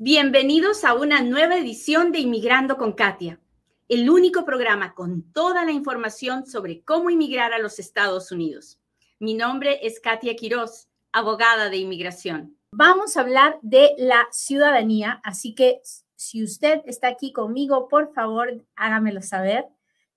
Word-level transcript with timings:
Bienvenidos 0.00 0.84
a 0.84 0.94
una 0.94 1.22
nueva 1.22 1.56
edición 1.56 2.12
de 2.12 2.20
Inmigrando 2.20 2.76
con 2.76 2.92
Katia, 2.92 3.40
el 3.88 4.08
único 4.08 4.44
programa 4.44 4.94
con 4.94 5.32
toda 5.32 5.64
la 5.64 5.72
información 5.72 6.46
sobre 6.46 6.84
cómo 6.84 7.10
inmigrar 7.10 7.52
a 7.52 7.58
los 7.58 7.80
Estados 7.80 8.30
Unidos. 8.30 8.78
Mi 9.18 9.34
nombre 9.34 9.84
es 9.84 9.98
Katia 9.98 10.36
Quiroz, 10.36 10.86
abogada 11.10 11.68
de 11.68 11.78
inmigración. 11.78 12.56
Vamos 12.70 13.16
a 13.16 13.22
hablar 13.22 13.58
de 13.60 13.96
la 13.98 14.28
ciudadanía, 14.30 15.20
así 15.24 15.56
que 15.56 15.80
si 16.14 16.44
usted 16.44 16.80
está 16.86 17.08
aquí 17.08 17.32
conmigo, 17.32 17.88
por 17.88 18.14
favor, 18.14 18.64
hágamelo 18.76 19.20
saber. 19.20 19.64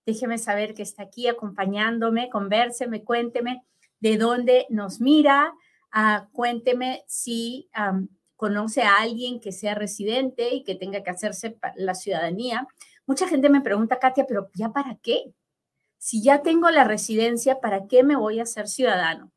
Déjeme 0.05 0.37
saber 0.37 0.75
que 0.75 0.83
está 0.83 1.01
aquí 1.01 1.27
acompañándome, 1.27 2.29
convérseme, 2.29 3.03
cuénteme 3.03 3.63
de 3.99 4.17
dónde 4.17 4.67
nos 4.69 5.01
mira, 5.01 5.55
uh, 5.95 6.31
cuénteme 6.33 7.03
si 7.07 7.67
conoce 8.41 8.81
a 8.81 8.95
alguien 8.95 9.39
que 9.39 9.51
sea 9.51 9.75
residente 9.75 10.49
y 10.51 10.63
que 10.63 10.73
tenga 10.73 11.03
que 11.03 11.11
hacerse 11.11 11.59
la 11.75 11.93
ciudadanía. 11.93 12.67
Mucha 13.05 13.27
gente 13.27 13.51
me 13.51 13.61
pregunta, 13.61 13.99
Katia, 13.99 14.25
pero 14.27 14.49
¿ya 14.55 14.69
para 14.69 14.95
qué? 14.95 15.31
Si 15.99 16.23
ya 16.23 16.41
tengo 16.41 16.71
la 16.71 16.83
residencia, 16.83 17.59
¿para 17.59 17.85
qué 17.85 18.01
me 18.01 18.15
voy 18.15 18.39
a 18.39 18.47
ser 18.47 18.67
ciudadano? 18.67 19.31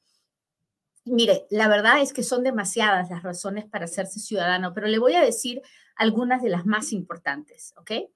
Mire, 1.04 1.44
la 1.50 1.68
verdad 1.68 2.00
es 2.00 2.14
que 2.14 2.22
son 2.22 2.44
demasiadas 2.44 3.10
las 3.10 3.22
razones 3.22 3.66
para 3.66 3.84
hacerse 3.84 4.20
ciudadano, 4.20 4.72
pero 4.72 4.86
le 4.86 4.98
voy 4.98 5.12
a 5.16 5.20
decir 5.22 5.60
algunas 5.96 6.40
de 6.40 6.48
las 6.48 6.64
más 6.64 6.90
importantes, 6.90 7.74
¿ok? 7.76 8.08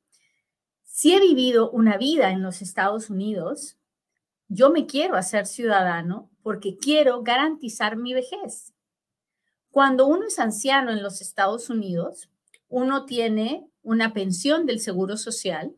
Si 0.85 1.15
he 1.15 1.21
vivido 1.21 1.71
una 1.71 1.99
vida 1.99 2.31
en 2.31 2.43
los 2.43 2.63
Estados 2.63 3.11
Unidos, 3.11 3.77
yo 4.49 4.71
me 4.71 4.87
quiero 4.87 5.17
hacer 5.17 5.45
ciudadano 5.45 6.31
porque 6.43 6.79
quiero 6.79 7.23
garantizar 7.23 7.99
mi 7.99 8.15
vejez. 8.15 8.73
Cuando 9.71 10.07
uno 10.07 10.27
es 10.27 10.39
anciano 10.39 10.91
en 10.91 11.03
los 11.03 11.21
Estados 11.21 11.71
Unidos, 11.71 12.31
uno 12.69 13.05
tiene 13.05 13.69
una 13.83 14.13
pensión 14.13 14.67
del 14.67 14.81
Seguro 14.81 15.17
Social, 15.17 15.75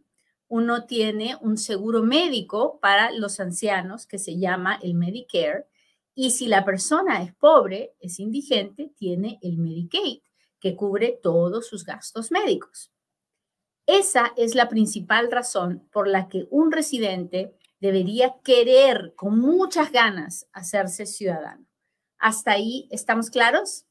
uno 0.49 0.87
tiene 0.87 1.37
un 1.41 1.57
seguro 1.57 2.03
médico 2.03 2.81
para 2.81 3.13
los 3.13 3.39
ancianos 3.39 4.07
que 4.07 4.19
se 4.19 4.39
llama 4.39 4.79
el 4.83 4.95
Medicare, 4.95 5.67
y 6.15 6.31
si 6.31 6.47
la 6.49 6.65
persona 6.65 7.23
es 7.23 7.35
pobre, 7.35 7.95
es 8.01 8.19
indigente, 8.19 8.93
tiene 8.97 9.39
el 9.43 9.59
Medicaid, 9.59 10.21
que 10.59 10.75
cubre 10.75 11.19
todos 11.23 11.67
sus 11.67 11.85
gastos 11.85 12.31
médicos. 12.31 12.93
Esa 13.87 14.33
es 14.37 14.55
la 14.55 14.69
principal 14.69 15.31
razón 15.31 15.89
por 15.93 16.07
la 16.07 16.29
que 16.29 16.47
un 16.51 16.71
residente 16.73 17.55
debería 17.81 18.37
querer 18.45 19.15
con 19.17 19.39
muchas 19.39 19.91
ganas 19.91 20.47
hacerse 20.53 21.07
ciudadano. 21.07 21.70
¿Hasta 22.21 22.53
ahí 22.53 22.87
estamos 22.91 23.31
claros? 23.31 23.87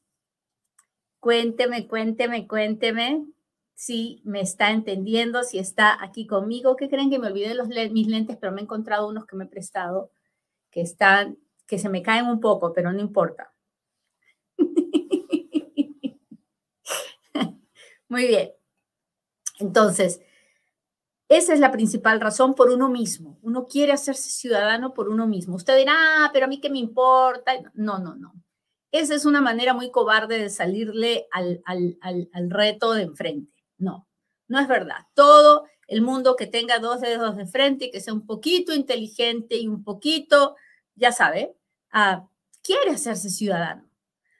Cuénteme, 1.18 1.86
cuénteme, 1.88 2.46
cuénteme 2.46 3.26
si 3.74 4.22
me 4.24 4.40
está 4.40 4.70
entendiendo, 4.70 5.42
si 5.42 5.58
está 5.58 6.02
aquí 6.02 6.26
conmigo. 6.26 6.76
¿Qué 6.76 6.88
creen 6.88 7.10
que 7.10 7.18
me 7.18 7.26
olvidé 7.26 7.54
los 7.54 7.68
mis 7.68 8.06
lentes, 8.06 8.36
pero 8.40 8.52
me 8.52 8.60
he 8.60 8.64
encontrado 8.64 9.08
unos 9.08 9.26
que 9.26 9.36
me 9.36 9.44
he 9.44 9.48
prestado 9.48 10.12
que 10.70 10.80
están, 10.80 11.38
que 11.66 11.78
se 11.78 11.88
me 11.88 12.02
caen 12.02 12.26
un 12.26 12.40
poco, 12.40 12.72
pero 12.72 12.92
no 12.92 13.00
importa. 13.00 13.52
Muy 18.08 18.26
bien. 18.26 18.52
Entonces, 19.58 20.20
esa 21.30 21.54
es 21.54 21.60
la 21.60 21.70
principal 21.70 22.20
razón 22.20 22.56
por 22.56 22.70
uno 22.70 22.88
mismo. 22.88 23.38
Uno 23.42 23.68
quiere 23.68 23.92
hacerse 23.92 24.30
ciudadano 24.30 24.92
por 24.92 25.08
uno 25.08 25.28
mismo. 25.28 25.54
Usted 25.54 25.76
dirá, 25.76 25.94
ah, 25.96 26.30
pero 26.32 26.46
a 26.46 26.48
mí 26.48 26.60
qué 26.60 26.68
me 26.68 26.80
importa. 26.80 27.52
No, 27.72 28.00
no, 28.00 28.16
no. 28.16 28.34
Esa 28.90 29.14
es 29.14 29.24
una 29.24 29.40
manera 29.40 29.72
muy 29.72 29.92
cobarde 29.92 30.40
de 30.40 30.50
salirle 30.50 31.28
al, 31.30 31.62
al, 31.64 32.50
reto 32.50 32.94
de 32.94 33.02
enfrente. 33.02 33.62
No, 33.78 34.08
no 34.48 34.58
es 34.58 34.66
verdad. 34.66 35.06
Todo 35.14 35.66
el 35.86 36.02
mundo 36.02 36.34
que 36.34 36.48
tenga 36.48 36.80
dos 36.80 37.00
dedos 37.00 37.36
de 37.36 37.46
frente 37.46 37.84
y 37.84 37.90
que 37.92 38.00
sea 38.00 38.12
un 38.12 38.26
poquito 38.26 38.74
inteligente 38.74 39.56
y 39.56 39.68
un 39.68 39.84
poquito, 39.84 40.56
ya 40.96 41.12
sabe, 41.12 41.54
uh, 41.94 42.26
quiere 42.60 42.90
hacerse 42.90 43.30
ciudadano. 43.30 43.88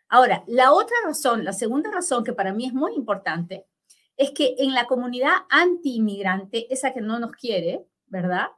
Ahora, 0.08 0.42
la 0.48 0.72
otra 0.72 0.96
razón, 1.04 1.44
la 1.44 1.52
segunda 1.52 1.88
razón 1.92 2.24
que 2.24 2.32
para 2.32 2.52
mí 2.52 2.66
es 2.66 2.74
muy 2.74 2.96
importante, 2.96 3.68
es 4.20 4.32
que 4.32 4.54
en 4.58 4.74
la 4.74 4.84
comunidad 4.84 5.32
anti-inmigrante, 5.48 6.70
esa 6.70 6.92
que 6.92 7.00
no 7.00 7.18
nos 7.18 7.32
quiere, 7.32 7.86
¿verdad? 8.06 8.48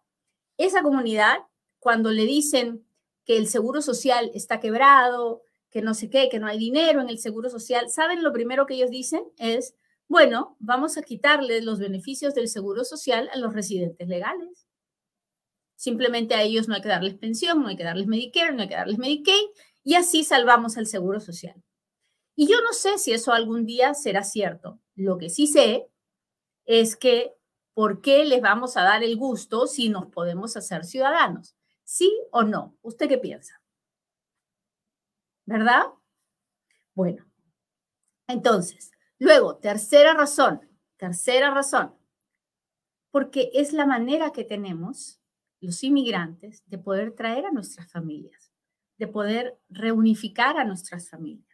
Esa 0.57 0.83
comunidad, 0.83 1.37
cuando 1.79 2.11
le 2.11 2.25
dicen 2.25 2.85
que 3.25 3.37
el 3.37 3.47
seguro 3.47 3.81
social 3.81 4.33
está 4.35 4.59
quebrado, 4.59 5.43
que 5.71 5.81
no 5.81 5.95
sé 5.95 6.11
qué, 6.11 6.29
que 6.29 6.41
no 6.41 6.49
hay 6.49 6.59
dinero 6.59 7.01
en 7.01 7.09
el 7.09 7.21
seguro 7.21 7.49
social, 7.49 7.91
¿saben 7.91 8.25
lo 8.25 8.33
primero 8.33 8.67
que 8.67 8.75
ellos 8.75 8.91
dicen? 8.91 9.23
Es, 9.39 9.77
bueno, 10.09 10.57
vamos 10.59 10.99
a 10.99 11.03
quitarle 11.03 11.63
los 11.63 11.79
beneficios 11.79 12.35
del 12.35 12.49
seguro 12.49 12.83
social 12.83 13.31
a 13.33 13.39
los 13.39 13.55
residentes 13.55 14.09
legales. 14.09 14.67
Simplemente 15.77 16.35
a 16.35 16.43
ellos 16.43 16.67
no 16.67 16.75
hay 16.75 16.83
que 16.83 16.89
darles 16.89 17.15
pensión, 17.15 17.63
no 17.63 17.69
hay 17.69 17.77
que 17.77 17.85
darles 17.85 18.09
Medicare, 18.09 18.53
no 18.53 18.63
hay 18.63 18.69
que 18.69 18.75
darles 18.75 18.99
Medicaid, 18.99 19.47
y 19.85 19.95
así 19.95 20.25
salvamos 20.25 20.77
al 20.77 20.89
seguro 20.89 21.21
social. 21.21 21.55
Y 22.35 22.49
yo 22.49 22.61
no 22.63 22.73
sé 22.73 22.99
si 22.99 23.13
eso 23.13 23.33
algún 23.33 23.65
día 23.65 23.95
será 23.95 24.25
cierto. 24.25 24.82
Lo 24.95 25.19
que 25.19 25.31
sí 25.31 25.47
sé 25.47 25.89
es 26.65 26.97
que, 26.97 27.35
¿por 27.75 28.01
qué 28.03 28.25
les 28.25 28.41
vamos 28.41 28.77
a 28.77 28.83
dar 28.83 29.03
el 29.03 29.17
gusto 29.17 29.67
si 29.67 29.89
nos 29.89 30.07
podemos 30.07 30.57
hacer 30.57 30.85
ciudadanos? 30.85 31.57
¿Sí 31.85 32.13
o 32.31 32.43
no? 32.43 32.77
¿Usted 32.83 33.09
qué 33.09 33.19
piensa? 33.19 33.63
¿verdad? 35.47 35.83
Bueno, 36.95 37.25
entonces, 38.29 38.91
luego, 39.19 39.57
tercera 39.57 40.15
razón, 40.15 40.61
tercera 40.97 41.51
razón, 41.53 41.95
porque 43.11 43.51
es 43.55 43.73
la 43.73 43.87
manera 43.87 44.33
que 44.33 44.45
tenemos 44.45 45.21
los 45.61 45.83
inmigrantes 45.85 46.63
de 46.67 46.79
poder 46.79 47.15
traer 47.15 47.47
a 47.47 47.51
nuestras 47.51 47.91
familias, 47.91 48.53
de 48.99 49.09
poder 49.09 49.59
reunificar 49.69 50.59
a 50.59 50.65
nuestras 50.65 51.09
familias. 51.09 51.52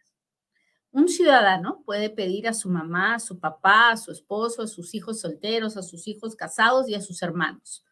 Un 0.91 1.07
ciudadano 1.07 1.83
puede 1.85 2.09
pedir 2.09 2.47
a 2.47 2.53
su 2.53 2.69
mamá, 2.69 3.15
a 3.15 3.19
su 3.19 3.39
papá, 3.39 3.91
a 3.91 3.97
su 3.97 4.11
esposo, 4.11 4.63
a 4.63 4.67
sus 4.67 4.95
hijos 4.95 5.21
solteros, 5.21 5.77
a 5.77 5.83
sus 5.83 6.07
hijos 6.07 6.35
casados 6.35 6.89
y 6.89 6.95
a 6.95 7.01
sus 7.01 7.21
hermanos. 7.21 7.85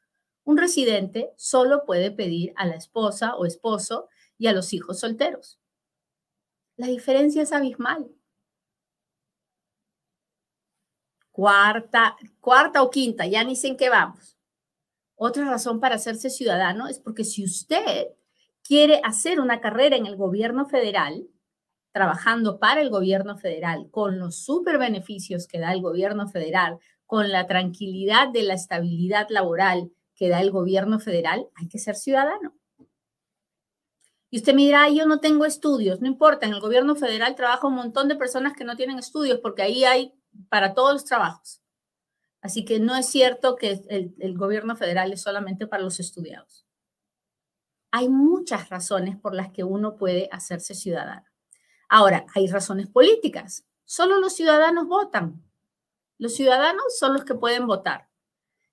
Un 0.44 0.58
residente 0.58 1.32
solo 1.36 1.86
puede 1.86 2.10
pedir 2.10 2.54
a 2.56 2.66
la 2.66 2.76
esposa 2.76 3.36
o 3.36 3.46
esposo 3.46 4.10
y 4.38 4.48
a 4.48 4.54
los 4.54 4.74
hijos 4.74 5.00
solteros. 5.00 5.60
La 6.76 6.88
diferencia 6.88 7.44
es 7.44 7.52
abismal. 7.52 8.10
Cuarta, 11.32 12.16
cuarta 12.40 12.82
o 12.82 12.90
quinta, 12.90 13.28
ya 13.28 13.44
ni 13.44 13.56
sé 13.56 13.68
en 13.68 13.78
qué 13.78 13.90
vamos. 13.90 14.38
Otra 15.16 15.46
razón 15.46 15.80
para 15.80 15.96
hacerse 15.96 16.32
ciudadano 16.32 16.88
es 16.88 17.00
porque 17.00 17.24
si 17.24 17.44
usted 17.44 18.08
quiere 18.64 19.02
hacer 19.04 19.40
una 19.40 19.62
carrera 19.62 19.98
en 19.98 20.08
el 20.08 20.16
gobierno 20.16 20.66
federal, 20.66 21.28
trabajando 21.98 22.60
para 22.60 22.82
el 22.82 22.92
gobierno 22.92 23.40
federal, 23.40 23.90
con 23.90 24.20
los 24.20 24.36
super 24.36 24.78
beneficios 24.78 25.48
que 25.48 25.58
da 25.58 25.74
el 25.74 25.82
gobierno 25.82 26.28
federal, 26.28 26.78
con 27.08 27.32
la 27.32 27.48
tranquilidad 27.48 28.28
de 28.28 28.44
la 28.44 28.54
estabilidad 28.54 29.26
laboral 29.32 29.92
que 30.16 30.30
da 30.30 30.40
el 30.42 30.52
gobierno 30.52 31.00
federal, 31.00 31.48
hay 31.56 31.68
que 31.68 31.80
ser 31.80 31.96
ciudadano. 31.96 32.54
Y 34.30 34.38
usted 34.38 34.54
me 34.54 34.62
dirá, 34.62 34.88
yo 34.90 35.08
no 35.08 35.20
tengo 35.20 35.44
estudios, 35.44 36.00
no 36.00 36.08
importa, 36.08 36.46
en 36.46 36.54
el 36.54 36.60
gobierno 36.60 36.96
federal 36.96 37.34
trabaja 37.34 37.66
un 37.66 37.74
montón 37.74 38.08
de 38.08 38.16
personas 38.16 38.54
que 38.54 38.64
no 38.64 38.76
tienen 38.76 39.00
estudios 39.00 39.40
porque 39.40 39.64
ahí 39.64 39.84
hay 39.84 40.14
para 40.50 40.76
todos 40.76 40.94
los 40.94 41.06
trabajos. 41.06 41.64
Así 42.42 42.64
que 42.64 42.80
no 42.80 42.96
es 42.96 43.08
cierto 43.08 43.56
que 43.56 43.82
el, 43.90 44.14
el 44.20 44.38
gobierno 44.38 44.76
federal 44.76 45.12
es 45.14 45.24
solamente 45.24 45.66
para 45.66 45.82
los 45.82 46.00
estudiados. 46.00 46.68
Hay 47.90 48.08
muchas 48.08 48.70
razones 48.70 49.18
por 49.18 49.34
las 49.34 49.50
que 49.52 49.64
uno 49.64 49.96
puede 49.96 50.30
hacerse 50.32 50.76
ciudadano. 50.76 51.26
Ahora, 51.90 52.26
hay 52.36 52.48
razones 52.48 52.88
políticas. 52.88 53.66
Solo 53.86 54.20
los 54.20 54.34
ciudadanos 54.34 54.88
votan. 54.88 55.44
Los 56.18 56.36
ciudadanos 56.36 56.98
son 56.98 57.14
los 57.14 57.24
que 57.24 57.36
pueden 57.36 57.68
votar. 57.68 58.10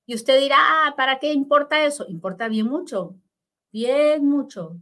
Y 0.06 0.14
usted 0.14 0.40
dirá, 0.40 0.56
ah, 0.58 0.94
¿para 0.96 1.18
qué 1.18 1.32
importa 1.32 1.84
eso? 1.84 2.06
Importa 2.08 2.48
bien 2.48 2.66
mucho, 2.66 3.16
bien 3.70 4.26
mucho 4.26 4.78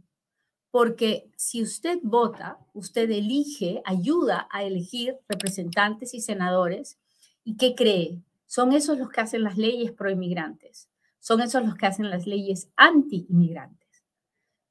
porque 0.73 1.29
si 1.37 1.61
usted 1.61 1.99
vota, 2.01 2.57
usted 2.73 3.07
elige, 3.11 3.83
ayuda 3.85 4.47
a 4.49 4.63
elegir 4.63 5.19
representantes 5.29 6.15
y 6.15 6.19
senadores. 6.19 6.97
¿Y 7.43 7.57
qué 7.57 7.75
cree? 7.75 8.23
Son 8.47 8.73
esos 8.73 8.97
los 8.97 9.11
que 9.11 9.21
hacen 9.21 9.43
las 9.43 9.55
leyes 9.55 9.91
pro 9.91 10.09
inmigrantes, 10.09 10.89
son 11.19 11.41
esos 11.41 11.63
los 11.63 11.75
que 11.75 11.85
hacen 11.85 12.09
las 12.09 12.25
leyes 12.25 12.71
anti-inmigrantes. 12.75 14.03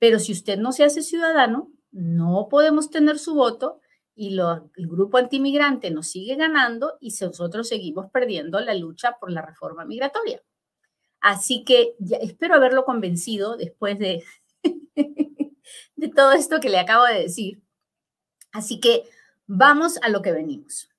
Pero 0.00 0.18
si 0.18 0.32
usted 0.32 0.58
no 0.58 0.72
se 0.72 0.82
hace 0.82 1.02
ciudadano, 1.02 1.70
no 1.92 2.48
podemos 2.50 2.90
tener 2.90 3.18
su 3.18 3.34
voto 3.34 3.80
y 4.14 4.36
el 4.38 4.88
grupo 4.88 5.18
antimigrante 5.18 5.90
nos 5.90 6.08
sigue 6.08 6.34
ganando 6.36 6.98
y 7.00 7.14
nosotros 7.20 7.68
seguimos 7.68 8.10
perdiendo 8.10 8.60
la 8.60 8.74
lucha 8.74 9.16
por 9.20 9.30
la 9.30 9.42
reforma 9.42 9.84
migratoria. 9.84 10.42
Así 11.20 11.64
que 11.64 11.94
espero 12.20 12.54
haberlo 12.54 12.84
convencido 12.84 13.56
después 13.56 13.98
de 13.98 14.24
de 16.02 16.08
todo 16.08 16.32
esto 16.32 16.60
que 16.60 16.68
le 16.68 16.80
acabo 16.80 17.04
de 17.04 17.22
decir. 17.22 17.62
Así 18.52 18.80
que 18.80 19.04
vamos 19.46 19.98
a 20.02 20.08
lo 20.08 20.20
que 20.20 20.32
venimos. 20.32 20.90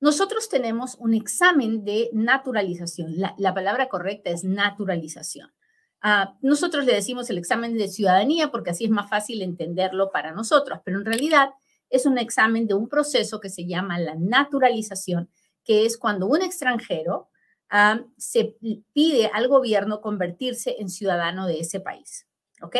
Nosotros 0.00 0.48
tenemos 0.48 0.94
un 1.00 1.12
examen 1.12 1.84
de 1.84 2.08
naturalización. 2.12 3.14
La, 3.36 3.52
palabra 3.52 3.88
correcta 3.88 4.30
es 4.30 4.44
naturalización. 4.44 5.52
Nosotros 6.42 6.84
le 6.84 6.94
decimos 6.94 7.28
el 7.28 7.38
examen 7.38 7.76
de 7.76 7.88
ciudadanía 7.88 8.50
porque 8.50 8.70
así 8.70 8.84
es 8.84 8.90
más 8.90 9.10
fácil 9.10 9.42
entenderlo 9.42 10.10
para 10.10 10.32
nosotros, 10.32 10.80
pero 10.84 10.98
en 10.98 11.04
realidad 11.04 11.50
es 11.90 12.06
un 12.06 12.18
examen 12.18 12.66
de 12.66 12.74
un 12.74 12.88
proceso 12.88 13.40
que 13.40 13.48
se 13.48 13.66
llama 13.66 13.98
la 13.98 14.14
naturalización, 14.14 15.28
que 15.64 15.86
es 15.86 15.96
cuando 15.98 16.26
un 16.26 16.42
extranjero 16.42 17.28
ah, 17.70 18.00
se 18.16 18.56
pide 18.92 19.30
al 19.32 19.48
gobierno 19.48 20.00
convertirse 20.00 20.76
en 20.78 20.88
ciudadano 20.88 21.46
de 21.46 21.60
ese 21.60 21.80
país. 21.80 22.26
¿Ok? 22.62 22.76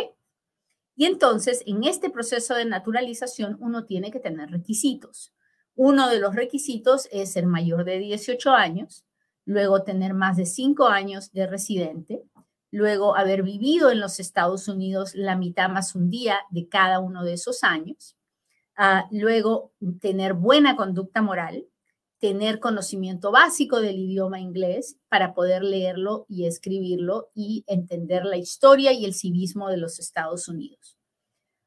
Y 0.96 1.06
entonces, 1.06 1.62
en 1.66 1.84
este 1.84 2.10
proceso 2.10 2.54
de 2.54 2.64
naturalización, 2.64 3.56
uno 3.60 3.84
tiene 3.84 4.10
que 4.10 4.18
tener 4.18 4.50
requisitos. 4.50 5.32
Uno 5.76 6.08
de 6.08 6.18
los 6.18 6.34
requisitos 6.34 7.08
es 7.12 7.32
ser 7.32 7.46
mayor 7.46 7.84
de 7.84 8.00
18 8.00 8.50
años, 8.50 9.04
luego 9.44 9.84
tener 9.84 10.12
más 10.12 10.36
de 10.36 10.44
5 10.44 10.88
años 10.88 11.30
de 11.32 11.46
residente, 11.46 12.24
luego 12.70 13.16
haber 13.16 13.42
vivido 13.42 13.90
en 13.90 14.00
los 14.00 14.20
Estados 14.20 14.68
Unidos 14.68 15.14
la 15.14 15.36
mitad 15.36 15.68
más 15.68 15.94
un 15.94 16.10
día 16.10 16.40
de 16.50 16.68
cada 16.68 17.00
uno 17.00 17.24
de 17.24 17.34
esos 17.34 17.64
años, 17.64 18.16
uh, 18.78 19.06
luego 19.10 19.72
tener 20.00 20.34
buena 20.34 20.76
conducta 20.76 21.22
moral, 21.22 21.66
tener 22.18 22.58
conocimiento 22.58 23.30
básico 23.30 23.80
del 23.80 23.98
idioma 23.98 24.40
inglés 24.40 24.96
para 25.08 25.34
poder 25.34 25.62
leerlo 25.62 26.26
y 26.28 26.46
escribirlo 26.46 27.30
y 27.34 27.64
entender 27.68 28.24
la 28.24 28.36
historia 28.36 28.92
y 28.92 29.04
el 29.04 29.14
civismo 29.14 29.68
de 29.68 29.76
los 29.76 29.98
Estados 29.98 30.48
Unidos. 30.48 30.98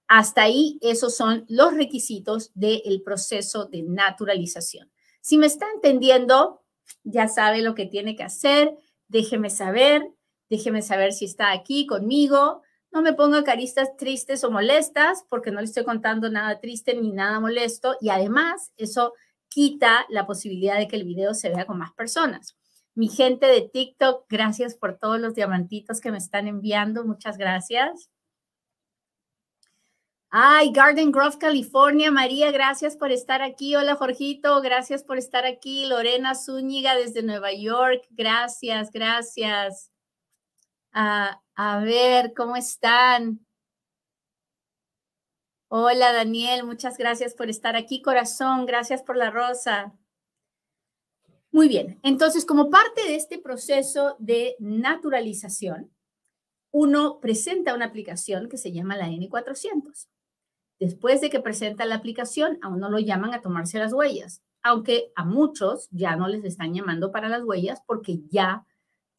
Hasta 0.08 0.42
ahí, 0.42 0.78
esos 0.82 1.16
son 1.16 1.46
los 1.48 1.74
requisitos 1.74 2.52
del 2.54 3.02
proceso 3.02 3.66
de 3.66 3.84
naturalización. 3.84 4.92
Si 5.22 5.38
me 5.38 5.46
está 5.46 5.68
entendiendo, 5.74 6.62
ya 7.04 7.30
sabe 7.30 7.62
lo 7.62 7.76
que 7.76 7.86
tiene 7.86 8.18
que 8.18 8.24
hacer. 8.24 8.76
Déjeme 9.08 9.50
saber, 9.50 10.04
déjeme 10.52 10.82
saber 10.82 11.14
si 11.14 11.26
está 11.26 11.54
aquí 11.54 11.88
conmigo. 11.88 12.62
No 12.92 13.02
me 13.02 13.14
ponga 13.14 13.44
caristas 13.46 13.96
tristes 13.96 14.44
o 14.44 14.52
molestas 14.52 15.26
porque 15.30 15.50
no 15.50 15.62
le 15.62 15.66
estoy 15.66 15.86
contando 15.86 16.30
nada 16.30 16.60
triste 16.60 16.94
ni 16.94 17.14
nada 17.14 17.40
molesto. 17.40 17.96
Y 18.02 18.10
además, 18.10 18.74
eso 18.76 19.14
quita 19.48 20.06
la 20.10 20.28
posibilidad 20.28 20.78
de 20.78 20.90
que 20.90 20.98
el 20.98 21.06
video 21.06 21.34
se 21.34 21.50
vea 21.50 21.66
con 21.66 21.78
más 21.78 21.94
personas. 21.94 22.58
Mi 22.96 23.08
gente 23.08 23.46
de 23.46 23.62
TikTok, 23.62 24.26
gracias 24.30 24.76
por 24.76 24.98
todos 24.98 25.22
los 25.22 25.36
diamantitos 25.36 26.02
que 26.02 26.12
me 26.12 26.18
están 26.18 26.50
enviando. 26.50 27.06
Muchas 27.06 27.38
gracias. 27.38 28.10
Ay, 30.30 30.72
Garden 30.74 31.14
Grove, 31.14 31.38
California. 31.38 32.12
María, 32.12 32.52
gracias 32.52 32.98
por 32.98 33.14
estar 33.14 33.42
aquí. 33.42 33.78
Hola, 33.78 33.96
Jorgito, 33.96 34.62
gracias 34.62 35.04
por 35.04 35.18
estar 35.18 35.46
aquí. 35.46 35.86
Lorena 35.86 36.36
Zúñiga 36.36 36.96
desde 36.96 37.24
Nueva 37.24 37.54
York. 37.54 38.06
Gracias, 38.10 38.92
gracias. 38.92 39.91
A 40.94 41.82
ver, 41.84 42.34
¿cómo 42.34 42.56
están? 42.56 43.46
Hola, 45.70 46.12
Daniel, 46.12 46.66
muchas 46.66 46.98
gracias 46.98 47.34
por 47.34 47.50
estar 47.50 47.78
aquí, 47.78 48.02
corazón. 48.02 48.66
Gracias 48.66 49.02
por 49.04 49.16
la 49.16 49.32
rosa. 49.32 49.98
Muy 51.54 51.68
bien, 51.68 52.00
entonces, 52.04 52.46
como 52.46 52.70
parte 52.70 53.02
de 53.04 53.16
este 53.16 53.38
proceso 53.38 54.16
de 54.20 54.56
naturalización, 54.60 55.92
uno 56.72 57.20
presenta 57.20 57.74
una 57.74 57.86
aplicación 57.86 58.50
que 58.50 58.58
se 58.58 58.72
llama 58.72 58.96
la 58.98 59.08
N400. 59.08 60.08
Después 60.80 61.22
de 61.22 61.30
que 61.30 61.42
presenta 61.42 61.86
la 61.86 61.96
aplicación, 61.96 62.58
aún 62.62 62.80
no 62.80 62.90
lo 62.90 63.00
llaman 63.00 63.34
a 63.34 63.42
tomarse 63.42 63.80
las 63.80 63.94
huellas, 63.94 64.42
aunque 64.64 65.12
a 65.16 65.26
muchos 65.26 65.88
ya 65.92 66.16
no 66.16 66.28
les 66.28 66.44
están 66.44 66.74
llamando 66.74 67.12
para 67.12 67.30
las 67.30 67.44
huellas 67.44 67.82
porque 67.86 68.20
ya 68.30 68.66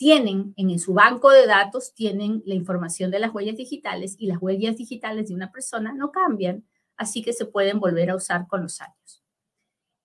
tienen 0.02 0.52
en 0.56 0.81
su 0.81 0.94
banco 0.94 1.31
de 1.31 1.46
datos, 1.46 1.94
tienen 1.94 2.43
la 2.44 2.54
información 2.54 3.12
de 3.12 3.20
las 3.20 3.32
huellas 3.32 3.56
digitales 3.56 4.16
y 4.19 4.26
las 4.26 4.43
huellas 4.43 4.76
digitales 4.76 5.28
de 5.28 5.34
una 5.37 5.52
persona 5.52 5.93
no 5.93 6.10
cambian, 6.10 6.66
así 6.96 7.22
que 7.22 7.32
se 7.32 7.46
pueden 7.46 7.78
volver 7.78 8.10
a 8.10 8.16
usar 8.16 8.49
con 8.49 8.62
los 8.62 8.81
años. 8.81 9.22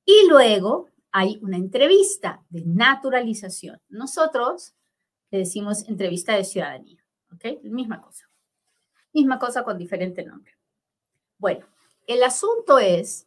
Y 0.06 0.28
luego 0.30 0.92
hay 1.12 1.40
una 1.42 1.58
entrevista 1.58 2.46
de 2.50 2.64
naturalización. 2.64 3.82
Nosotros 3.90 4.76
le 5.32 5.40
decimos 5.40 5.90
entrevista 5.90 6.36
de 6.36 6.44
ciudadanía, 6.44 7.04
¿ok? 7.34 7.64
Misma 7.64 8.00
cosa. 8.00 8.30
Misma 9.14 9.40
cosa 9.40 9.64
con 9.64 9.80
diferente 9.80 10.24
nombre. 10.24 10.52
Bueno, 11.40 11.66
el 12.06 12.22
asunto 12.22 12.78
es 12.78 13.26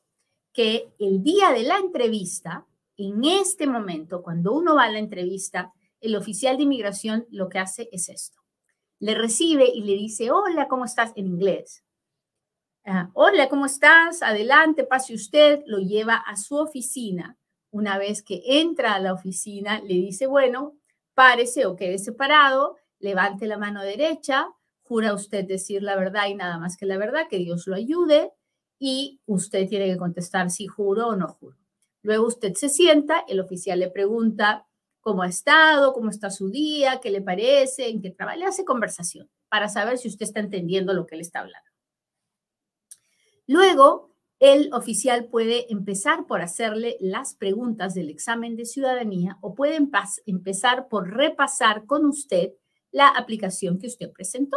que 0.52 0.94
el 1.00 1.20
día 1.24 1.50
de 1.50 1.64
la 1.64 1.78
entrevista, 1.78 2.64
en 2.96 3.24
este 3.24 3.66
momento, 3.66 4.22
cuando 4.22 4.52
uno 4.52 4.76
va 4.76 4.84
a 4.84 4.92
la 4.92 5.00
entrevista, 5.00 5.74
el 6.00 6.16
oficial 6.16 6.56
de 6.56 6.64
inmigración 6.64 7.26
lo 7.30 7.48
que 7.48 7.58
hace 7.58 7.88
es 7.92 8.08
esto. 8.08 8.38
Le 8.98 9.14
recibe 9.14 9.66
y 9.66 9.82
le 9.82 9.94
dice, 9.94 10.30
hola, 10.30 10.68
¿cómo 10.68 10.84
estás? 10.84 11.12
En 11.16 11.26
inglés. 11.26 11.84
Ah, 12.84 13.10
hola, 13.14 13.48
¿cómo 13.48 13.66
estás? 13.66 14.22
Adelante, 14.22 14.84
pase 14.84 15.14
usted. 15.14 15.62
Lo 15.66 15.78
lleva 15.78 16.16
a 16.16 16.36
su 16.36 16.56
oficina. 16.56 17.38
Una 17.70 17.98
vez 17.98 18.22
que 18.22 18.42
entra 18.44 18.94
a 18.94 19.00
la 19.00 19.12
oficina, 19.12 19.80
le 19.80 19.94
dice, 19.94 20.26
bueno, 20.26 20.76
párese 21.14 21.66
o 21.66 21.76
quede 21.76 21.98
separado, 21.98 22.76
levante 22.98 23.46
la 23.46 23.58
mano 23.58 23.82
derecha, 23.82 24.48
jura 24.82 25.14
usted 25.14 25.44
decir 25.44 25.82
la 25.82 25.96
verdad 25.96 26.26
y 26.26 26.34
nada 26.34 26.58
más 26.58 26.76
que 26.76 26.86
la 26.86 26.98
verdad, 26.98 27.28
que 27.28 27.38
Dios 27.38 27.66
lo 27.66 27.76
ayude 27.76 28.32
y 28.78 29.20
usted 29.26 29.68
tiene 29.68 29.86
que 29.86 29.96
contestar 29.96 30.50
si 30.50 30.66
juro 30.66 31.08
o 31.08 31.16
no 31.16 31.28
juro. 31.28 31.56
Luego 32.02 32.26
usted 32.26 32.54
se 32.54 32.68
sienta, 32.68 33.24
el 33.28 33.40
oficial 33.40 33.78
le 33.78 33.90
pregunta 33.90 34.66
cómo 35.00 35.22
ha 35.22 35.28
estado, 35.28 35.92
cómo 35.92 36.10
está 36.10 36.30
su 36.30 36.50
día, 36.50 37.00
qué 37.00 37.10
le 37.10 37.22
parece, 37.22 37.88
en 37.88 38.02
qué 38.02 38.10
trabaja, 38.10 38.36
le 38.36 38.46
hace 38.46 38.64
conversación 38.64 39.28
para 39.48 39.68
saber 39.68 39.98
si 39.98 40.08
usted 40.08 40.24
está 40.24 40.40
entendiendo 40.40 40.92
lo 40.92 41.06
que 41.06 41.16
le 41.16 41.22
está 41.22 41.40
hablando. 41.40 41.70
Luego, 43.46 44.14
el 44.38 44.72
oficial 44.72 45.26
puede 45.26 45.70
empezar 45.72 46.26
por 46.26 46.40
hacerle 46.40 46.96
las 47.00 47.34
preguntas 47.34 47.94
del 47.94 48.08
examen 48.08 48.56
de 48.56 48.64
ciudadanía 48.64 49.36
o 49.40 49.54
puede 49.54 49.78
empezar 50.26 50.88
por 50.88 51.10
repasar 51.14 51.84
con 51.84 52.06
usted 52.06 52.52
la 52.90 53.08
aplicación 53.08 53.78
que 53.78 53.88
usted 53.88 54.10
presentó. 54.10 54.56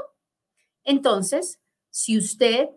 Entonces, 0.83 1.59
si 1.89 2.17
usted, 2.17 2.69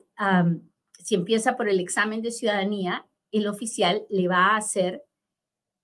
si 0.98 1.14
empieza 1.14 1.56
por 1.56 1.68
el 1.68 1.80
examen 1.80 2.22
de 2.22 2.32
ciudadanía, 2.32 3.06
el 3.30 3.46
oficial 3.46 4.04
le 4.08 4.28
va 4.28 4.48
a 4.48 4.56
hacer 4.56 5.04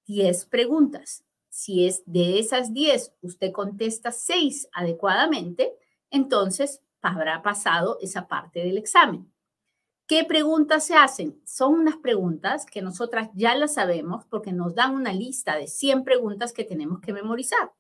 10 0.07 0.47
preguntas. 0.47 1.25
Si 1.55 1.87
es 1.87 2.03
de 2.07 2.39
esas 2.39 2.73
10, 2.73 3.13
usted 3.21 3.53
contesta 3.53 4.11
6 4.11 4.71
adecuadamente, 4.73 5.75
entonces 6.11 6.81
habrá 7.03 7.43
pasado 7.43 7.99
esa 8.01 8.27
parte 8.27 8.61
del 8.61 8.79
examen. 8.79 9.31
¿Qué 10.07 10.25
preguntas 10.25 10.87
se 10.87 10.95
hacen? 10.95 11.39
Son 11.45 11.75
unas 11.75 11.99
preguntas 11.99 12.65
que 12.65 12.81
nosotras 12.81 13.29
ya 13.35 13.55
las 13.55 13.75
sabemos 13.75 14.25
porque 14.31 14.51
nos 14.51 14.75
dan 14.75 14.95
una 14.95 15.13
lista 15.13 15.59
de 15.59 15.67
100 15.67 16.05
preguntas 16.05 16.55
que 16.55 16.65
tenemos 16.65 17.01
que 17.01 17.13
memorizar. 17.13 17.75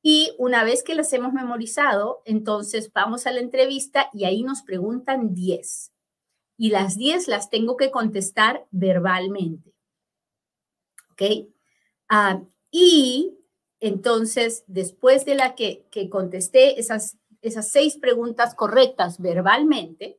Y 0.00 0.32
una 0.38 0.64
vez 0.64 0.82
que 0.82 0.94
las 0.94 1.12
hemos 1.12 1.34
memorizado, 1.34 2.22
entonces 2.24 2.90
vamos 2.94 3.26
a 3.26 3.30
la 3.30 3.40
entrevista 3.40 4.08
y 4.14 4.24
ahí 4.24 4.42
nos 4.42 4.62
preguntan 4.62 5.34
10. 5.34 5.92
Y 6.56 6.70
las 6.70 6.96
10 6.96 7.28
las 7.28 7.50
tengo 7.50 7.76
que 7.76 7.90
contestar 7.90 8.66
verbalmente. 8.70 9.74
¿Ok? 11.10 11.50
Ah, 12.08 12.40
y 12.70 13.36
entonces, 13.80 14.64
después 14.66 15.24
de 15.24 15.34
la 15.34 15.54
que, 15.54 15.86
que 15.90 16.08
contesté 16.08 16.80
esas, 16.80 17.18
esas 17.42 17.68
seis 17.68 17.98
preguntas 17.98 18.54
correctas 18.54 19.20
verbalmente, 19.20 20.18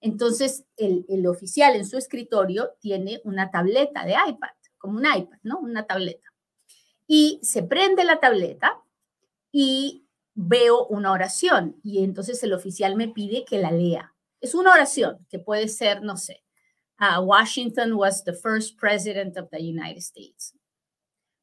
entonces 0.00 0.64
el, 0.76 1.04
el 1.08 1.26
oficial 1.26 1.76
en 1.76 1.86
su 1.86 1.96
escritorio 1.98 2.72
tiene 2.80 3.20
una 3.24 3.50
tableta 3.50 4.04
de 4.04 4.12
iPad, 4.12 4.50
como 4.78 4.98
un 4.98 5.06
iPad, 5.06 5.38
¿no? 5.42 5.58
Una 5.58 5.86
tableta. 5.86 6.28
Y 7.06 7.40
se 7.42 7.62
prende 7.62 8.04
la 8.04 8.20
tableta 8.20 8.82
y 9.50 10.06
veo 10.34 10.86
una 10.86 11.12
oración 11.12 11.76
y 11.82 12.04
entonces 12.04 12.42
el 12.42 12.52
oficial 12.52 12.96
me 12.96 13.08
pide 13.08 13.44
que 13.44 13.58
la 13.58 13.72
lea. 13.72 14.14
Es 14.40 14.54
una 14.54 14.72
oración 14.72 15.26
que 15.28 15.38
puede 15.38 15.68
ser, 15.68 16.02
no 16.02 16.16
sé, 16.16 16.42
uh, 17.00 17.20
Washington 17.20 17.94
was 17.94 18.24
the 18.24 18.32
first 18.32 18.78
president 18.78 19.36
of 19.36 19.50
the 19.50 19.58
United 19.58 19.98
States. 19.98 20.54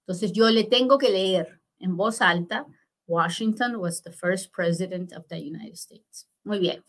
Entonces 0.07 0.31
yo 0.31 0.49
le 0.49 0.63
tengo 0.63 0.97
que 0.97 1.09
leer 1.09 1.59
en 1.79 1.97
voz 1.97 2.21
alta, 2.21 2.65
Washington 3.07 3.75
was 3.75 4.01
the 4.01 4.11
first 4.11 4.53
president 4.53 5.11
of 5.11 5.27
the 5.27 5.37
United 5.37 5.73
States. 5.73 6.29
Muy 6.45 6.59
bien. 6.59 6.83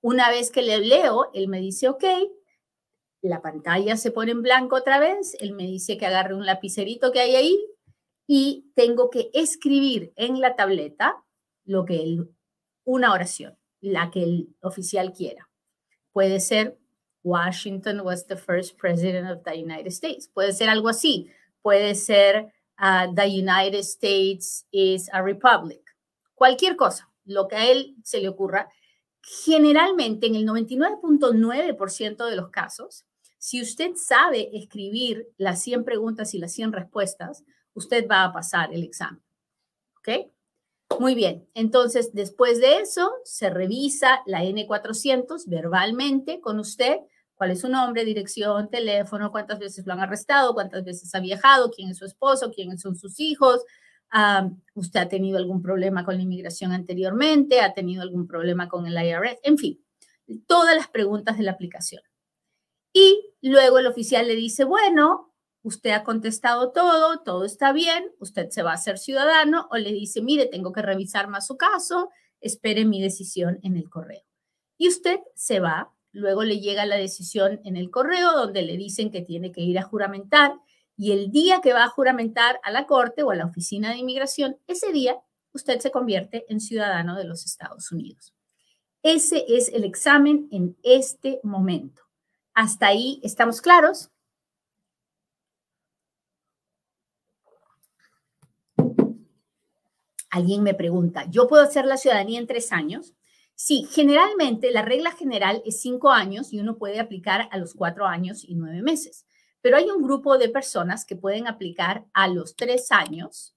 Una 0.00 0.30
vez 0.30 0.50
que 0.50 0.62
le 0.62 0.78
leo, 0.78 1.30
él 1.34 1.48
me 1.48 1.60
dice, 1.60 1.88
ok, 1.88 2.04
la 3.20 3.42
pantalla 3.42 3.96
se 3.96 4.10
pone 4.10 4.32
en 4.32 4.42
blanco 4.42 4.76
otra 4.76 4.98
vez, 4.98 5.36
él 5.40 5.52
me 5.52 5.64
dice 5.64 5.98
que 5.98 6.06
agarre 6.06 6.34
un 6.34 6.46
lapicerito 6.46 7.12
que 7.12 7.20
hay 7.20 7.36
ahí, 7.36 7.66
y 8.26 8.72
tengo 8.74 9.10
que 9.10 9.30
escribir 9.34 10.12
en 10.16 10.40
la 10.40 10.56
tableta 10.56 11.22
lo 11.64 11.84
que 11.84 12.02
él, 12.02 12.30
una 12.84 13.12
oración, 13.12 13.58
la 13.80 14.10
que 14.10 14.22
el 14.22 14.56
oficial 14.62 15.12
quiera. 15.12 15.50
Puede 16.12 16.40
ser 16.40 16.78
Washington 17.22 18.00
was 18.00 18.26
the 18.26 18.36
first 18.36 18.78
president 18.78 19.30
of 19.30 19.42
the 19.44 19.62
United 19.62 19.88
States. 19.88 20.26
Puede 20.26 20.52
ser 20.52 20.70
algo 20.70 20.88
así. 20.88 21.30
puede 21.62 21.94
ser 21.94 22.52
uh, 22.82 23.14
The 23.14 23.28
United 23.28 23.80
States 23.84 24.66
is 24.72 25.08
a 25.12 25.22
Republic, 25.22 25.80
cualquier 26.34 26.76
cosa, 26.76 27.08
lo 27.24 27.48
que 27.48 27.56
a 27.56 27.70
él 27.70 27.94
se 28.02 28.20
le 28.20 28.28
ocurra. 28.28 28.68
Generalmente, 29.22 30.26
en 30.26 30.34
el 30.34 30.44
99.9% 30.44 32.26
de 32.28 32.36
los 32.36 32.50
casos, 32.50 33.04
si 33.38 33.62
usted 33.62 33.92
sabe 33.94 34.50
escribir 34.56 35.28
las 35.36 35.62
100 35.62 35.84
preguntas 35.84 36.34
y 36.34 36.38
las 36.38 36.52
100 36.52 36.72
respuestas, 36.72 37.44
usted 37.74 38.06
va 38.10 38.24
a 38.24 38.32
pasar 38.32 38.72
el 38.72 38.82
examen. 38.82 39.22
¿Ok? 39.98 40.30
Muy 40.98 41.14
bien, 41.14 41.48
entonces 41.54 42.12
después 42.12 42.60
de 42.60 42.78
eso 42.78 43.12
se 43.24 43.48
revisa 43.48 44.22
la 44.26 44.44
N400 44.44 45.46
verbalmente 45.46 46.40
con 46.40 46.58
usted, 46.58 46.98
cuál 47.42 47.50
es 47.50 47.62
su 47.62 47.68
nombre, 47.68 48.04
dirección, 48.04 48.70
teléfono, 48.70 49.32
cuántas 49.32 49.58
veces 49.58 49.84
lo 49.84 49.94
han 49.94 49.98
arrestado, 49.98 50.54
cuántas 50.54 50.84
veces 50.84 51.12
ha 51.12 51.18
viajado, 51.18 51.72
quién 51.72 51.88
es 51.90 51.98
su 51.98 52.04
esposo, 52.04 52.52
quiénes 52.52 52.80
son 52.80 52.94
sus 52.94 53.18
hijos, 53.18 53.64
usted 54.74 55.00
ha 55.00 55.08
tenido 55.08 55.38
algún 55.38 55.60
problema 55.60 56.04
con 56.04 56.14
la 56.14 56.22
inmigración 56.22 56.70
anteriormente, 56.70 57.60
ha 57.60 57.74
tenido 57.74 58.02
algún 58.02 58.28
problema 58.28 58.68
con 58.68 58.86
el 58.86 58.94
IRS, 58.94 59.40
en 59.42 59.58
fin, 59.58 59.84
todas 60.46 60.76
las 60.76 60.86
preguntas 60.86 61.36
de 61.36 61.42
la 61.42 61.50
aplicación. 61.50 62.04
Y 62.92 63.34
luego 63.40 63.80
el 63.80 63.88
oficial 63.88 64.28
le 64.28 64.36
dice, 64.36 64.62
bueno, 64.62 65.34
usted 65.62 65.90
ha 65.90 66.04
contestado 66.04 66.70
todo, 66.70 67.24
todo 67.24 67.44
está 67.44 67.72
bien, 67.72 68.04
usted 68.20 68.50
se 68.50 68.62
va 68.62 68.70
a 68.70 68.74
hacer 68.74 68.98
ciudadano 68.98 69.66
o 69.72 69.78
le 69.78 69.90
dice, 69.90 70.22
mire, 70.22 70.46
tengo 70.46 70.72
que 70.72 70.82
revisar 70.82 71.26
más 71.26 71.48
su 71.48 71.56
caso, 71.56 72.10
espere 72.40 72.84
mi 72.84 73.02
decisión 73.02 73.58
en 73.64 73.76
el 73.76 73.90
correo. 73.90 74.22
Y 74.78 74.86
usted 74.86 75.18
se 75.34 75.58
va, 75.58 75.92
luego 76.12 76.44
le 76.44 76.60
llega 76.60 76.86
la 76.86 76.96
decisión 76.96 77.60
en 77.64 77.76
el 77.76 77.90
correo 77.90 78.32
donde 78.32 78.62
le 78.62 78.76
dicen 78.76 79.10
que 79.10 79.22
tiene 79.22 79.50
que 79.50 79.62
ir 79.62 79.78
a 79.78 79.82
juramentar 79.82 80.54
y 80.96 81.12
el 81.12 81.30
día 81.30 81.60
que 81.62 81.72
va 81.72 81.84
a 81.84 81.88
juramentar 81.88 82.60
a 82.62 82.70
la 82.70 82.86
corte 82.86 83.22
o 83.22 83.30
a 83.30 83.34
la 83.34 83.46
oficina 83.46 83.90
de 83.90 83.98
inmigración, 83.98 84.58
ese 84.66 84.92
día 84.92 85.16
usted 85.52 85.80
se 85.80 85.90
convierte 85.90 86.44
en 86.48 86.60
ciudadano 86.60 87.16
de 87.16 87.24
los 87.24 87.44
Estados 87.44 87.90
Unidos. 87.92 88.34
Ese 89.02 89.44
es 89.48 89.68
el 89.70 89.84
examen 89.84 90.48
en 90.52 90.76
este 90.82 91.40
momento. 91.42 92.02
Hasta 92.54 92.86
ahí 92.86 93.20
estamos 93.24 93.60
claros. 93.60 94.10
Alguien 100.30 100.62
me 100.62 100.72
pregunta, 100.72 101.26
¿yo 101.28 101.48
puedo 101.48 101.62
hacer 101.62 101.84
la 101.84 101.96
ciudadanía 101.96 102.38
en 102.38 102.46
tres 102.46 102.72
años? 102.72 103.12
Sí, 103.54 103.86
generalmente 103.90 104.70
la 104.72 104.82
regla 104.82 105.12
general 105.12 105.62
es 105.64 105.80
cinco 105.80 106.10
años 106.10 106.52
y 106.52 106.60
uno 106.60 106.78
puede 106.78 106.98
aplicar 106.98 107.48
a 107.52 107.58
los 107.58 107.74
cuatro 107.74 108.06
años 108.06 108.44
y 108.44 108.54
nueve 108.54 108.82
meses. 108.82 109.26
Pero 109.60 109.76
hay 109.76 109.88
un 109.90 110.02
grupo 110.02 110.38
de 110.38 110.48
personas 110.48 111.04
que 111.04 111.16
pueden 111.16 111.46
aplicar 111.46 112.04
a 112.12 112.26
los 112.26 112.56
tres 112.56 112.90
años 112.90 113.54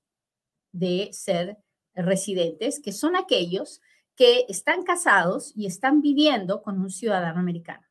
de 0.72 1.10
ser 1.12 1.58
residentes, 1.96 2.80
que 2.80 2.92
son 2.92 3.16
aquellos 3.16 3.82
que 4.16 4.46
están 4.48 4.84
casados 4.84 5.52
y 5.56 5.66
están 5.66 6.02
viviendo 6.02 6.62
con 6.62 6.80
un 6.80 6.90
ciudadano 6.90 7.40
americano. 7.40 7.86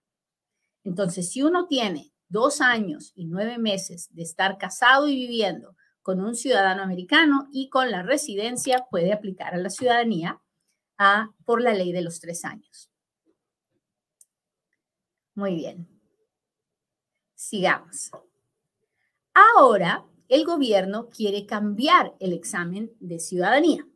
Entonces, 0.84 1.30
si 1.30 1.42
uno 1.42 1.66
tiene 1.66 2.12
dos 2.28 2.60
años 2.60 3.12
y 3.14 3.26
nueve 3.26 3.58
meses 3.58 4.08
de 4.12 4.22
estar 4.22 4.58
casado 4.58 5.08
y 5.08 5.16
viviendo 5.16 5.76
con 6.02 6.20
un 6.20 6.34
ciudadano 6.34 6.82
americano 6.82 7.48
y 7.52 7.70
con 7.70 7.90
la 7.90 8.02
residencia 8.02 8.86
puede 8.90 9.12
aplicar 9.12 9.54
a 9.54 9.58
la 9.58 9.70
ciudadanía 9.70 10.40
a, 10.98 11.30
por 11.44 11.60
la 11.60 11.74
ley 11.74 11.92
de 11.92 12.02
los 12.02 12.20
tres 12.20 12.44
años. 12.44 12.90
Muy 15.34 15.54
bien. 15.56 15.88
Sigamos. 17.34 18.10
Ahora, 19.34 20.04
el 20.28 20.44
gobierno 20.44 21.08
quiere 21.08 21.46
cambiar 21.46 22.14
el 22.20 22.32
examen 22.32 22.92
de 23.00 23.18
ciudadanía. 23.18 23.86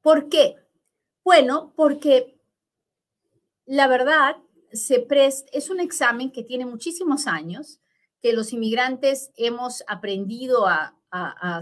¿Por 0.00 0.28
qué? 0.28 0.56
Bueno, 1.24 1.72
porque 1.76 2.38
la 3.64 3.88
verdad 3.88 4.36
se 4.72 5.06
es 5.52 5.70
un 5.70 5.80
examen 5.80 6.30
que 6.30 6.42
tiene 6.42 6.66
muchísimos 6.66 7.26
años, 7.26 7.80
que 8.20 8.32
los 8.32 8.52
inmigrantes 8.52 9.30
hemos 9.36 9.84
aprendido 9.86 10.66
a, 10.66 10.94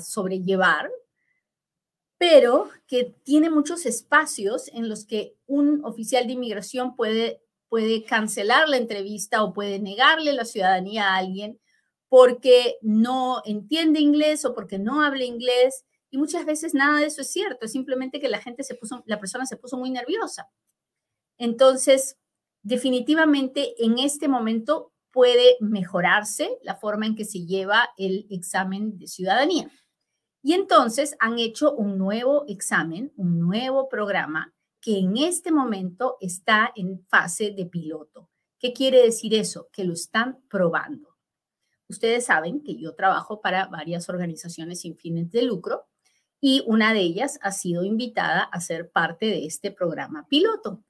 sobrellevar, 0.00 0.88
pero 2.21 2.69
que 2.87 3.15
tiene 3.25 3.49
muchos 3.49 3.87
espacios 3.87 4.69
en 4.75 4.91
los 4.91 5.07
que 5.07 5.39
un 5.47 5.83
oficial 5.87 6.27
de 6.27 6.35
inmigración 6.35 6.95
puede, 6.95 7.41
puede 7.67 8.05
cancelar 8.05 8.69
la 8.69 8.77
entrevista 8.77 9.43
o 9.43 9.55
puede 9.55 9.79
negarle 9.79 10.35
la 10.35 10.45
ciudadanía 10.45 11.09
a 11.09 11.17
alguien 11.17 11.59
porque 12.11 12.77
no 12.83 13.41
entiende 13.47 14.00
inglés 14.00 14.45
o 14.45 14.55
porque 14.55 14.79
no 14.79 15.03
habla 15.03 15.25
inglés. 15.25 15.87
Y 16.11 16.19
muchas 16.19 16.45
veces 16.45 16.75
nada 16.75 17.00
de 17.00 17.07
eso 17.07 17.23
es 17.23 17.33
cierto, 17.33 17.65
es 17.65 17.73
simplemente 17.73 18.21
que 18.21 18.29
la 18.29 18.43
gente 18.43 18.65
se 18.65 18.75
puso, 18.75 19.03
la 19.07 19.19
persona 19.19 19.47
se 19.47 19.57
puso 19.57 19.79
muy 19.79 19.89
nerviosa. 19.89 20.50
Entonces, 21.39 22.19
definitivamente 22.61 23.83
en 23.83 23.99
este 23.99 24.29
momento 24.29 24.93
puede 25.11 25.57
mejorarse 25.61 26.59
la 26.65 26.77
forma 26.77 27.07
en 27.07 27.17
que 27.17 27.25
se 27.25 27.47
lleva 27.47 27.89
el 27.97 28.27
examen 28.29 28.99
de 28.99 29.07
ciudadanía. 29.07 29.71
Y 30.42 30.54
entonces 30.54 31.16
han 31.18 31.38
hecho 31.38 31.73
un 31.75 31.99
nuevo 31.99 32.44
examen, 32.49 33.12
un 33.16 33.38
nuevo 33.38 33.88
programa 33.88 34.54
que 34.80 34.99
en 34.99 35.16
este 35.18 35.52
momento 35.52 36.16
está 36.20 36.73
en 36.75 37.04
fase 37.09 37.50
de 37.50 37.66
piloto. 37.66 38.30
¿Qué 38.59 38.73
quiere 38.73 39.02
decir 39.02 39.35
eso? 39.35 39.68
Que 39.73 39.85
lo 39.85 39.92
están 39.92 40.40
probando. 40.49 41.16
Ustedes 41.88 42.26
saben 42.26 42.62
que 42.62 42.76
yo 42.76 42.94
trabajo 42.94 43.40
para 43.40 43.66
varias 43.66 44.09
organizaciones 44.09 44.80
sin 44.80 44.97
fines 44.97 45.30
de 45.30 45.42
lucro 45.42 45.87
y 46.40 46.62
una 46.66 46.94
de 46.94 47.00
ellas 47.00 47.38
ha 47.42 47.52
sido 47.52 47.85
invitada 47.85 48.42
a 48.42 48.61
ser 48.61 48.90
parte 48.90 49.26
de 49.26 49.44
este 49.44 49.70
programa 49.70 50.26
piloto. 50.28 50.82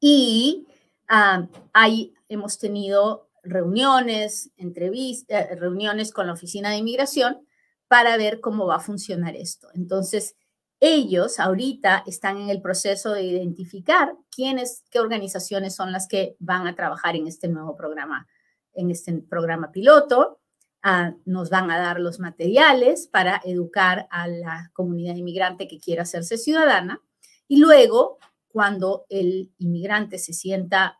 Y 0.00 0.66
ah, 1.08 1.46
hay 1.72 2.14
hemos 2.28 2.58
tenido 2.58 3.28
reuniones, 3.42 4.50
entrevistas, 4.56 5.46
eh, 5.50 5.54
reuniones 5.54 6.12
con 6.12 6.26
la 6.26 6.32
Oficina 6.32 6.70
de 6.70 6.78
Inmigración 6.78 7.46
para 7.88 8.16
ver 8.16 8.40
cómo 8.40 8.66
va 8.66 8.76
a 8.76 8.80
funcionar 8.80 9.36
esto. 9.36 9.68
Entonces, 9.74 10.36
ellos 10.80 11.40
ahorita 11.40 12.04
están 12.06 12.38
en 12.38 12.50
el 12.50 12.62
proceso 12.62 13.12
de 13.12 13.24
identificar 13.24 14.14
quiénes, 14.30 14.84
qué 14.90 15.00
organizaciones 15.00 15.74
son 15.74 15.90
las 15.90 16.06
que 16.06 16.36
van 16.38 16.66
a 16.66 16.76
trabajar 16.76 17.16
en 17.16 17.26
este 17.26 17.48
nuevo 17.48 17.76
programa, 17.76 18.28
en 18.74 18.90
este 18.90 19.12
programa 19.14 19.72
piloto. 19.72 20.40
Ah, 20.82 21.14
nos 21.24 21.50
van 21.50 21.70
a 21.72 21.78
dar 21.78 21.98
los 21.98 22.20
materiales 22.20 23.08
para 23.08 23.40
educar 23.44 24.06
a 24.10 24.28
la 24.28 24.70
comunidad 24.74 25.16
inmigrante 25.16 25.66
que 25.66 25.80
quiera 25.80 26.02
hacerse 26.02 26.38
ciudadana. 26.38 27.00
Y 27.48 27.58
luego, 27.58 28.18
cuando 28.46 29.04
el 29.08 29.52
inmigrante 29.58 30.18
se 30.18 30.32
sienta 30.32 30.98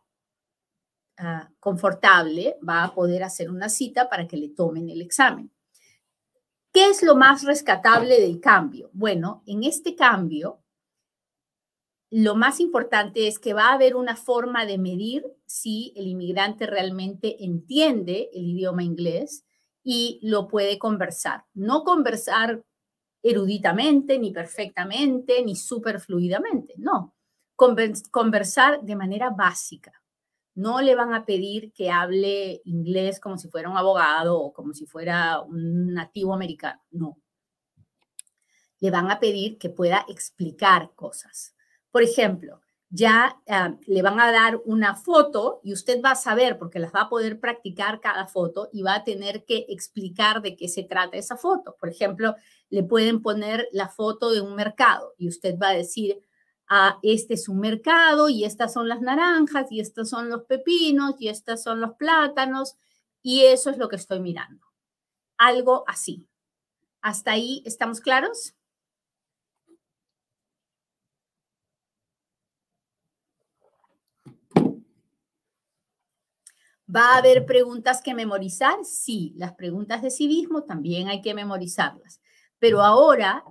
Ah, 1.21 1.49
confortable 1.59 2.57
va 2.67 2.85
a 2.85 2.93
poder 2.93 3.23
hacer 3.23 3.49
una 3.49 3.67
cita 3.67 4.09
para 4.09 4.25
que 4.25 4.37
le 4.37 4.47
tomen 4.47 4.89
el 4.89 5.01
examen. 5.01 5.51
¿Qué 6.71 6.89
es 6.89 7.01
lo 7.01 7.15
más 7.15 7.43
rescatable 7.43 8.19
del 8.21 8.39
cambio? 8.39 8.91
Bueno, 8.93 9.41
en 9.47 9.63
este 9.63 9.95
cambio, 9.95 10.61
lo 12.11 12.35
más 12.35 12.59
importante 12.59 13.27
es 13.27 13.39
que 13.39 13.53
va 13.53 13.69
a 13.69 13.73
haber 13.73 13.95
una 13.95 14.15
forma 14.15 14.65
de 14.65 14.77
medir 14.77 15.25
si 15.45 15.93
el 15.95 16.07
inmigrante 16.07 16.67
realmente 16.67 17.43
entiende 17.43 18.29
el 18.33 18.45
idioma 18.45 18.83
inglés 18.83 19.45
y 19.83 20.19
lo 20.21 20.47
puede 20.47 20.77
conversar. 20.77 21.45
No 21.53 21.83
conversar 21.83 22.63
eruditamente, 23.23 24.19
ni 24.19 24.31
perfectamente, 24.31 25.43
ni 25.43 25.55
superfluidamente, 25.55 26.75
no. 26.77 27.15
Conversar 27.55 28.81
de 28.81 28.95
manera 28.95 29.31
básica. 29.31 29.91
No 30.55 30.81
le 30.81 30.95
van 30.95 31.13
a 31.13 31.25
pedir 31.25 31.71
que 31.73 31.89
hable 31.89 32.61
inglés 32.65 33.19
como 33.19 33.37
si 33.37 33.47
fuera 33.49 33.69
un 33.69 33.77
abogado 33.77 34.39
o 34.39 34.53
como 34.53 34.73
si 34.73 34.85
fuera 34.85 35.41
un 35.41 35.93
nativo 35.93 36.33
americano. 36.33 36.81
No. 36.91 37.17
Le 38.79 38.91
van 38.91 39.11
a 39.11 39.19
pedir 39.19 39.57
que 39.57 39.69
pueda 39.69 40.05
explicar 40.07 40.91
cosas. 40.95 41.55
Por 41.91 42.03
ejemplo, 42.03 42.61
ya 42.89 43.39
ah, 43.47 43.75
le 43.85 44.01
van 44.01 44.19
a 44.19 44.31
dar 44.31 44.59
una 44.65 44.95
foto 44.95 45.61
y 45.63 45.73
usted 45.73 46.01
va 46.03 46.11
a 46.11 46.15
saber, 46.15 46.57
porque 46.57 46.79
las 46.79 46.93
va 46.93 47.01
a 47.01 47.09
poder 47.09 47.39
practicar 47.39 48.01
cada 48.01 48.25
foto 48.25 48.69
y 48.73 48.81
va 48.81 48.95
a 48.95 49.03
tener 49.03 49.45
que 49.45 49.65
explicar 49.69 50.41
de 50.41 50.55
qué 50.55 50.67
se 50.67 50.83
trata 50.83 51.17
esa 51.17 51.37
foto. 51.37 51.75
Por 51.79 51.89
ejemplo, 51.89 52.35
le 52.69 52.83
pueden 52.83 53.21
poner 53.21 53.67
la 53.71 53.89
foto 53.89 54.31
de 54.31 54.41
un 54.41 54.55
mercado 54.55 55.13
y 55.17 55.27
usted 55.27 55.57
va 55.61 55.69
a 55.69 55.73
decir, 55.73 56.23
este 57.01 57.33
es 57.33 57.49
un 57.49 57.59
mercado 57.59 58.29
y 58.29 58.43
estas 58.45 58.73
son 58.73 58.87
las 58.87 59.01
naranjas 59.01 59.71
y 59.71 59.79
estos 59.79 60.09
son 60.09 60.29
los 60.29 60.43
pepinos 60.43 61.15
y 61.19 61.29
estos 61.29 61.63
son 61.63 61.81
los 61.81 61.95
plátanos 61.95 62.75
y 63.23 63.45
eso 63.45 63.69
es 63.69 63.77
lo 63.77 63.89
que 63.89 63.95
estoy 63.95 64.19
mirando. 64.19 64.65
Algo 65.37 65.83
así. 65.87 66.27
¿Hasta 67.01 67.31
ahí 67.31 67.63
estamos 67.65 68.01
claros? 68.01 68.55
¿Va 76.93 77.13
a 77.13 77.17
haber 77.17 77.45
preguntas 77.45 78.01
que 78.01 78.15
memorizar? 78.15 78.83
Sí, 78.83 79.33
las 79.37 79.53
preguntas 79.53 80.01
de 80.01 80.09
civismo 80.09 80.63
también 80.63 81.07
hay 81.07 81.21
que 81.21 81.35
memorizarlas. 81.35 82.19
Pero 82.57 82.81
ahora, 82.81 83.43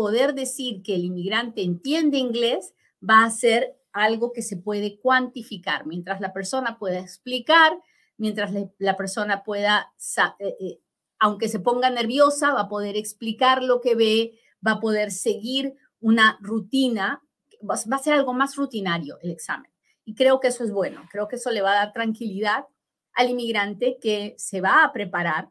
poder 0.00 0.32
decir 0.32 0.82
que 0.82 0.94
el 0.94 1.04
inmigrante 1.04 1.60
entiende 1.60 2.16
inglés 2.16 2.72
va 3.06 3.22
a 3.22 3.30
ser 3.30 3.76
algo 3.92 4.32
que 4.32 4.40
se 4.40 4.56
puede 4.56 4.98
cuantificar. 4.98 5.84
Mientras 5.84 6.22
la 6.22 6.32
persona 6.32 6.78
pueda 6.78 7.00
explicar, 7.00 7.78
mientras 8.16 8.50
la 8.78 8.96
persona 8.96 9.44
pueda, 9.44 9.92
eh, 10.38 10.56
eh, 10.58 10.80
aunque 11.18 11.50
se 11.50 11.60
ponga 11.60 11.90
nerviosa, 11.90 12.54
va 12.54 12.62
a 12.62 12.68
poder 12.70 12.96
explicar 12.96 13.62
lo 13.62 13.82
que 13.82 13.94
ve, 13.94 14.40
va 14.66 14.72
a 14.72 14.80
poder 14.80 15.10
seguir 15.10 15.74
una 16.00 16.38
rutina, 16.40 17.22
va 17.70 17.74
a 17.74 17.98
ser 17.98 18.14
algo 18.14 18.32
más 18.32 18.56
rutinario 18.56 19.18
el 19.20 19.30
examen. 19.30 19.70
Y 20.06 20.14
creo 20.14 20.40
que 20.40 20.48
eso 20.48 20.64
es 20.64 20.72
bueno, 20.72 21.06
creo 21.12 21.28
que 21.28 21.36
eso 21.36 21.50
le 21.50 21.60
va 21.60 21.72
a 21.72 21.84
dar 21.84 21.92
tranquilidad 21.92 22.64
al 23.12 23.28
inmigrante 23.28 23.98
que 24.00 24.34
se 24.38 24.62
va 24.62 24.82
a 24.82 24.94
preparar 24.94 25.50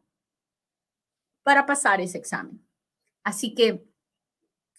para 1.44 1.68
pasar 1.68 2.02
ese 2.02 2.18
examen. 2.18 2.68
Así 3.24 3.54
que 3.54 3.89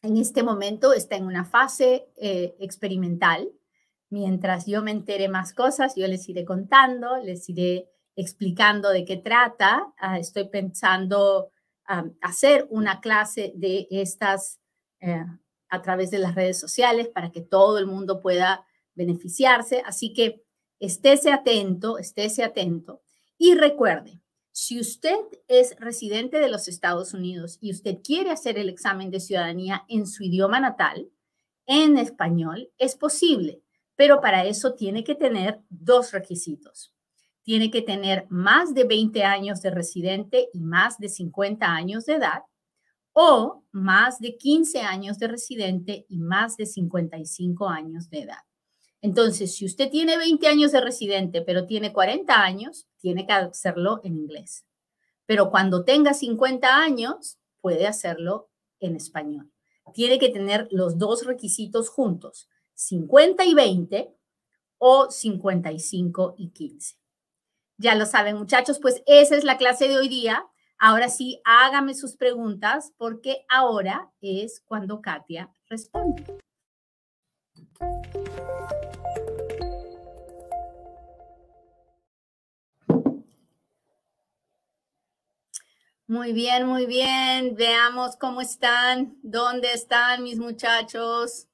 en 0.02 0.16
este 0.16 0.42
momento 0.42 0.92
está 0.92 1.16
en 1.16 1.26
una 1.26 1.45
fase 1.45 2.09
eh, 2.16 2.57
experimental. 2.59 3.50
Mientras 4.09 4.66
yo 4.66 4.83
me 4.83 4.90
entere 4.90 5.28
más 5.28 5.52
cosas, 5.52 5.95
yo 5.95 6.07
les 6.07 6.28
iré 6.28 6.45
contando, 6.45 7.19
les 7.19 7.49
iré 7.49 7.88
explicando 8.16 8.90
de 8.90 9.04
qué 9.04 9.16
trata. 9.16 9.92
Ah, 9.99 10.19
estoy 10.19 10.49
pensando 10.49 11.50
hacer 12.21 12.69
una 12.71 13.00
clase 13.00 13.52
de 13.57 13.88
estas 13.90 14.61
eh, 15.00 15.25
a 15.69 15.83
través 15.83 16.12
de 16.12 16.19
las 16.19 16.37
redes 16.37 16.57
sociales 16.57 17.09
para 17.09 17.33
que 17.33 17.40
todo 17.40 17.78
el 17.78 17.87
mundo 17.87 18.21
pueda 18.21 18.64
beneficiarse. 18.95 19.83
Así 19.85 20.12
que 20.12 20.45
estése 20.78 21.33
atento, 21.33 21.99
estése 21.99 22.45
atento. 22.45 23.02
Y 23.38 23.54
recuerde, 23.54 24.19
si 24.52 24.80
usted 24.80 25.16
es 25.49 25.76
residente 25.78 26.38
de 26.38 26.49
los 26.49 26.69
Estados 26.69 27.14
Unidos 27.14 27.59
y 27.61 27.71
usted 27.71 27.99
quiere 28.02 28.30
hacer 28.30 28.59
el 28.59 28.69
examen 28.69 29.11
de 29.11 29.21
ciudadanía 29.21 29.85
en 29.88 30.07
su 30.07 30.25
idioma 30.25 30.61
natal, 30.61 31.09
en 31.66 31.99
español, 31.99 32.71
es 32.78 32.97
posible, 32.97 33.62
pero 33.95 34.21
para 34.21 34.45
eso 34.45 34.75
tiene 34.75 35.04
que 35.04 35.14
tener 35.14 35.61
dos 35.69 36.12
requisitos. 36.12 36.95
Tiene 37.42 37.71
que 37.71 37.83
tener 37.83 38.26
más 38.28 38.75
de 38.75 38.85
20 38.85 39.23
años 39.25 39.62
de 39.62 39.71
residente 39.71 40.49
y 40.52 40.61
más 40.61 40.99
de 40.99 41.09
50 41.09 41.66
años 41.66 42.07
de 42.07 42.14
edad 42.14 42.42
o 43.12 43.64
más 43.73 44.19
de 44.19 44.37
15 44.37 44.80
años 44.80 45.19
de 45.19 45.28
residente 45.28 46.07
y 46.09 46.19
más 46.19 46.57
de 46.57 46.66
55 46.66 47.69
años 47.69 48.11
de 48.11 48.21
edad. 48.21 48.42
Entonces, 49.02 49.54
si 49.54 49.64
usted 49.64 49.90
tiene 49.90 50.16
20 50.16 50.47
años 50.47 50.73
de 50.73 50.80
residente, 50.80 51.42
pero 51.42 51.66
tiene 51.66 51.92
40 51.92 52.42
años, 52.42 52.87
tiene 53.00 53.26
que 53.26 53.33
hacerlo 53.33 54.00
en 54.04 54.16
inglés. 54.16 54.64
Pero 55.26 55.50
cuando 55.50 55.85
tenga 55.85 56.14
50 56.14 56.76
años, 56.76 57.38
puede 57.61 57.87
hacerlo 57.87 58.50
en 58.80 58.97
español. 58.97 59.50
Tiene 59.92 60.19
que 60.19 60.28
tener 60.28 60.69
los 60.71 60.99
dos 60.99 61.25
requisitos 61.25 61.88
juntos, 61.88 62.49
50 62.75 63.45
y 63.45 63.54
20 63.54 64.14
o 64.78 65.11
55 65.11 66.35
y 66.38 66.50
15. 66.50 66.97
Ya 67.76 67.95
lo 67.95 68.07
saben, 68.07 68.37
muchachos, 68.37 68.78
pues 68.78 69.02
esa 69.07 69.37
es 69.37 69.45
la 69.45 69.57
clase 69.57 69.88
de 69.88 69.97
hoy 69.97 70.09
día. 70.09 70.47
Ahora 70.78 71.09
sí, 71.09 71.40
hágame 71.45 71.95
sus 71.95 72.16
preguntas 72.16 72.92
porque 72.97 73.45
ahora 73.49 74.12
es 74.21 74.62
cuando 74.66 75.00
Katia 75.00 75.52
responde. 75.69 76.25
Muy 86.11 86.33
bien, 86.33 86.67
muy 86.67 86.87
bien. 86.87 87.55
Veamos 87.55 88.17
cómo 88.17 88.40
están. 88.40 89.17
¿Dónde 89.23 89.73
están 89.73 90.25
mis 90.25 90.40
muchachos? 90.40 91.46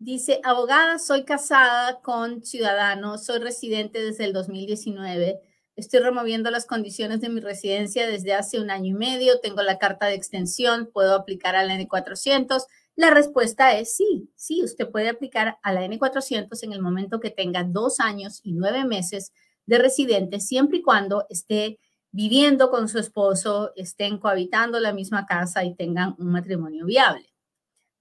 Dice, 0.00 0.40
abogada, 0.42 0.98
soy 0.98 1.24
casada 1.24 2.00
con 2.00 2.42
ciudadano, 2.42 3.18
soy 3.18 3.38
residente 3.38 4.02
desde 4.02 4.24
el 4.24 4.32
2019. 4.32 5.38
Estoy 5.76 6.00
removiendo 6.00 6.50
las 6.50 6.66
condiciones 6.66 7.20
de 7.20 7.28
mi 7.28 7.38
residencia 7.40 8.08
desde 8.08 8.34
hace 8.34 8.58
un 8.58 8.72
año 8.72 8.86
y 8.86 8.94
medio. 8.94 9.38
Tengo 9.38 9.62
la 9.62 9.78
carta 9.78 10.06
de 10.06 10.14
extensión. 10.14 10.90
¿Puedo 10.92 11.14
aplicar 11.14 11.54
a 11.54 11.62
la 11.62 11.76
N400? 11.76 12.64
La 12.96 13.10
respuesta 13.10 13.78
es 13.78 13.94
sí. 13.94 14.28
Sí, 14.34 14.64
usted 14.64 14.90
puede 14.90 15.08
aplicar 15.08 15.58
a 15.62 15.72
la 15.72 15.84
N400 15.84 16.64
en 16.64 16.72
el 16.72 16.82
momento 16.82 17.20
que 17.20 17.30
tenga 17.30 17.62
dos 17.62 18.00
años 18.00 18.40
y 18.42 18.54
nueve 18.54 18.84
meses 18.84 19.32
de 19.66 19.78
residente, 19.78 20.40
siempre 20.40 20.78
y 20.78 20.82
cuando 20.82 21.26
esté 21.28 21.78
viviendo 22.12 22.70
con 22.70 22.88
su 22.88 22.98
esposo, 22.98 23.72
estén 23.76 24.18
cohabitando 24.18 24.80
la 24.80 24.92
misma 24.92 25.26
casa 25.26 25.64
y 25.64 25.74
tengan 25.74 26.16
un 26.18 26.32
matrimonio 26.32 26.86
viable. 26.86 27.30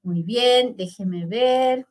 Muy 0.01 0.23
bien, 0.23 0.75
déjeme 0.77 1.25
ver. 1.25 1.85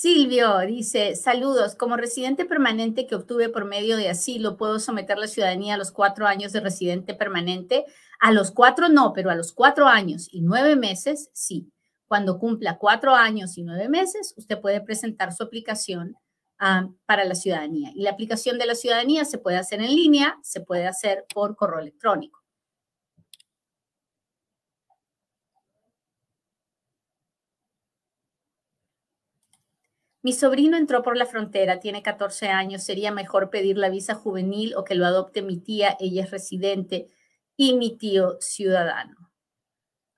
Silvio 0.00 0.58
dice, 0.60 1.16
saludos, 1.16 1.74
como 1.74 1.96
residente 1.96 2.44
permanente 2.44 3.08
que 3.08 3.16
obtuve 3.16 3.48
por 3.48 3.64
medio 3.64 3.96
de 3.96 4.08
asilo, 4.08 4.56
¿puedo 4.56 4.78
someter 4.78 5.18
la 5.18 5.26
ciudadanía 5.26 5.74
a 5.74 5.76
los 5.76 5.90
cuatro 5.90 6.28
años 6.28 6.52
de 6.52 6.60
residente 6.60 7.14
permanente? 7.14 7.84
A 8.20 8.30
los 8.30 8.52
cuatro 8.52 8.88
no, 8.88 9.12
pero 9.12 9.28
a 9.30 9.34
los 9.34 9.52
cuatro 9.52 9.88
años 9.88 10.28
y 10.30 10.40
nueve 10.40 10.76
meses 10.76 11.30
sí. 11.32 11.72
Cuando 12.08 12.38
cumpla 12.38 12.78
cuatro 12.78 13.14
años 13.14 13.58
y 13.58 13.62
nueve 13.62 13.88
meses, 13.88 14.34
usted 14.36 14.60
puede 14.60 14.80
presentar 14.80 15.32
su 15.32 15.42
aplicación 15.42 16.16
ah, 16.58 16.88
para 17.06 17.24
la 17.24 17.34
ciudadanía. 17.34 17.92
Y 17.94 18.02
la 18.02 18.10
aplicación 18.10 18.58
de 18.58 18.66
la 18.66 18.74
ciudadanía 18.74 19.24
se 19.26 19.38
puede 19.38 19.58
hacer 19.58 19.80
en 19.80 19.94
línea, 19.94 20.38
se 20.42 20.62
puede 20.62 20.86
hacer 20.86 21.26
por 21.32 21.54
correo 21.54 21.80
electrónico. 21.80 22.42
Mi 30.22 30.32
sobrino 30.32 30.76
entró 30.76 31.02
por 31.02 31.16
la 31.16 31.26
frontera, 31.26 31.78
tiene 31.78 32.02
14 32.02 32.48
años, 32.48 32.82
sería 32.82 33.12
mejor 33.12 33.50
pedir 33.50 33.78
la 33.78 33.88
visa 33.88 34.14
juvenil 34.14 34.74
o 34.76 34.84
que 34.84 34.94
lo 34.94 35.06
adopte 35.06 35.42
mi 35.42 35.58
tía, 35.58 35.96
ella 36.00 36.24
es 36.24 36.30
residente, 36.30 37.08
y 37.56 37.74
mi 37.74 37.96
tío 37.96 38.36
ciudadano. 38.40 39.30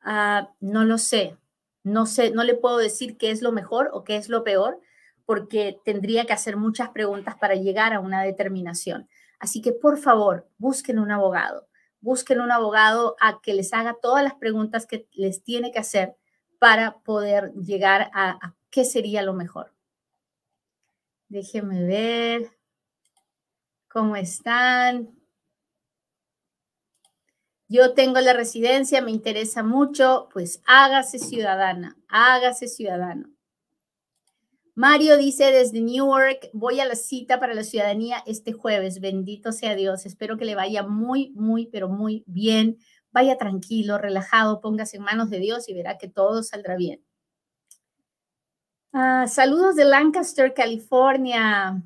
Ah, 0.00 0.52
no 0.60 0.84
lo 0.84 0.98
sé, 0.98 1.36
no 1.82 2.06
sé, 2.06 2.30
no 2.30 2.44
le 2.44 2.54
puedo 2.54 2.78
decir 2.78 3.16
qué 3.16 3.30
es 3.30 3.42
lo 3.42 3.52
mejor 3.52 3.90
o 3.92 4.04
qué 4.04 4.16
es 4.16 4.28
lo 4.28 4.44
peor, 4.44 4.80
porque 5.24 5.78
tendría 5.84 6.26
que 6.26 6.32
hacer 6.32 6.56
muchas 6.56 6.90
preguntas 6.90 7.36
para 7.36 7.54
llegar 7.54 7.92
a 7.92 8.00
una 8.00 8.22
determinación. 8.22 9.08
Así 9.38 9.62
que, 9.62 9.72
por 9.72 9.98
favor, 9.98 10.48
busquen 10.58 10.98
un 10.98 11.10
abogado. 11.10 11.68
Busquen 12.00 12.40
un 12.40 12.50
abogado 12.50 13.16
a 13.20 13.40
que 13.40 13.54
les 13.54 13.72
haga 13.72 13.96
todas 14.00 14.24
las 14.24 14.34
preguntas 14.34 14.86
que 14.86 15.06
les 15.12 15.42
tiene 15.42 15.70
que 15.72 15.78
hacer 15.78 16.16
para 16.58 16.98
poder 17.00 17.52
llegar 17.54 18.10
a, 18.12 18.30
a 18.30 18.54
qué 18.70 18.84
sería 18.84 19.22
lo 19.22 19.32
mejor. 19.32 19.72
Déjenme 21.28 21.84
ver 21.84 22.50
cómo 23.88 24.16
están. 24.16 25.19
Yo 27.72 27.94
tengo 27.94 28.18
la 28.18 28.32
residencia, 28.32 29.00
me 29.00 29.12
interesa 29.12 29.62
mucho, 29.62 30.28
pues 30.32 30.60
hágase 30.66 31.20
ciudadana, 31.20 31.96
hágase 32.08 32.66
ciudadano. 32.66 33.30
Mario 34.74 35.16
dice 35.16 35.52
desde 35.52 35.80
Newark, 35.80 36.50
voy 36.52 36.80
a 36.80 36.84
la 36.84 36.96
cita 36.96 37.38
para 37.38 37.54
la 37.54 37.62
ciudadanía 37.62 38.24
este 38.26 38.52
jueves. 38.52 39.00
Bendito 39.00 39.52
sea 39.52 39.76
Dios. 39.76 40.04
Espero 40.04 40.36
que 40.36 40.46
le 40.46 40.56
vaya 40.56 40.82
muy, 40.82 41.30
muy, 41.36 41.66
pero 41.66 41.88
muy 41.88 42.24
bien. 42.26 42.78
Vaya 43.12 43.38
tranquilo, 43.38 43.98
relajado, 43.98 44.60
póngase 44.60 44.96
en 44.96 45.04
manos 45.04 45.30
de 45.30 45.38
Dios 45.38 45.68
y 45.68 45.74
verá 45.74 45.96
que 45.96 46.08
todo 46.08 46.42
saldrá 46.42 46.74
bien. 46.74 47.04
Ah, 48.92 49.28
saludos 49.28 49.76
de 49.76 49.84
Lancaster, 49.84 50.52
California. 50.54 51.84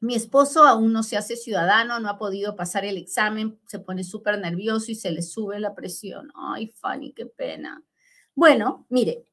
Mi 0.00 0.14
esposo 0.14 0.64
aún 0.64 0.92
no 0.92 1.02
se 1.02 1.16
hace 1.16 1.36
ciudadano, 1.36 1.98
no 2.00 2.10
ha 2.10 2.18
podido 2.18 2.54
pasar 2.54 2.84
el 2.84 2.98
examen, 2.98 3.58
se 3.66 3.78
pone 3.78 4.04
súper 4.04 4.38
nervioso 4.38 4.92
y 4.92 4.94
se 4.94 5.10
le 5.10 5.22
sube 5.22 5.58
la 5.58 5.74
presión. 5.74 6.30
Ay, 6.34 6.68
Fanny, 6.68 7.12
qué 7.12 7.26
pena. 7.26 7.82
Bueno, 8.34 8.86
mire, 8.90 9.24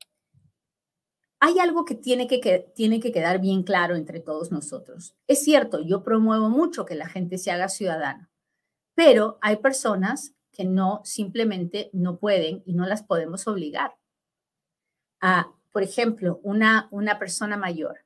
hay 1.41 1.60
algo 1.60 1.84
que 1.84 1.95
tiene 1.95 2.28
que, 2.28 2.39
que 2.39 2.71
tiene 2.73 3.02
que 3.02 3.12
quedar 3.12 3.41
bien 3.41 3.63
claro 3.63 3.95
entre 3.95 4.21
todos 4.21 4.52
nosotros. 4.52 5.17
Es 5.28 5.43
cierto, 5.43 5.82
yo 5.82 6.02
promuevo 6.02 6.49
mucho 6.49 6.86
que 6.86 6.95
la 6.95 7.10
gente 7.10 7.38
se 7.38 7.52
haga 7.52 7.67
ciudadano, 7.67 8.30
pero 8.95 9.39
hay 9.41 9.58
personas 9.58 10.34
que 10.54 10.63
no, 10.63 11.02
simplemente 11.04 11.89
no 11.91 12.17
pueden 12.17 12.63
y 12.65 12.73
no 12.73 12.86
las 12.86 13.04
podemos 13.04 13.45
obligar. 13.47 13.97
A, 15.19 15.52
por 15.73 15.84
ejemplo, 15.84 16.39
una, 16.43 16.88
una 16.91 17.19
persona 17.19 17.58
mayor 17.58 18.06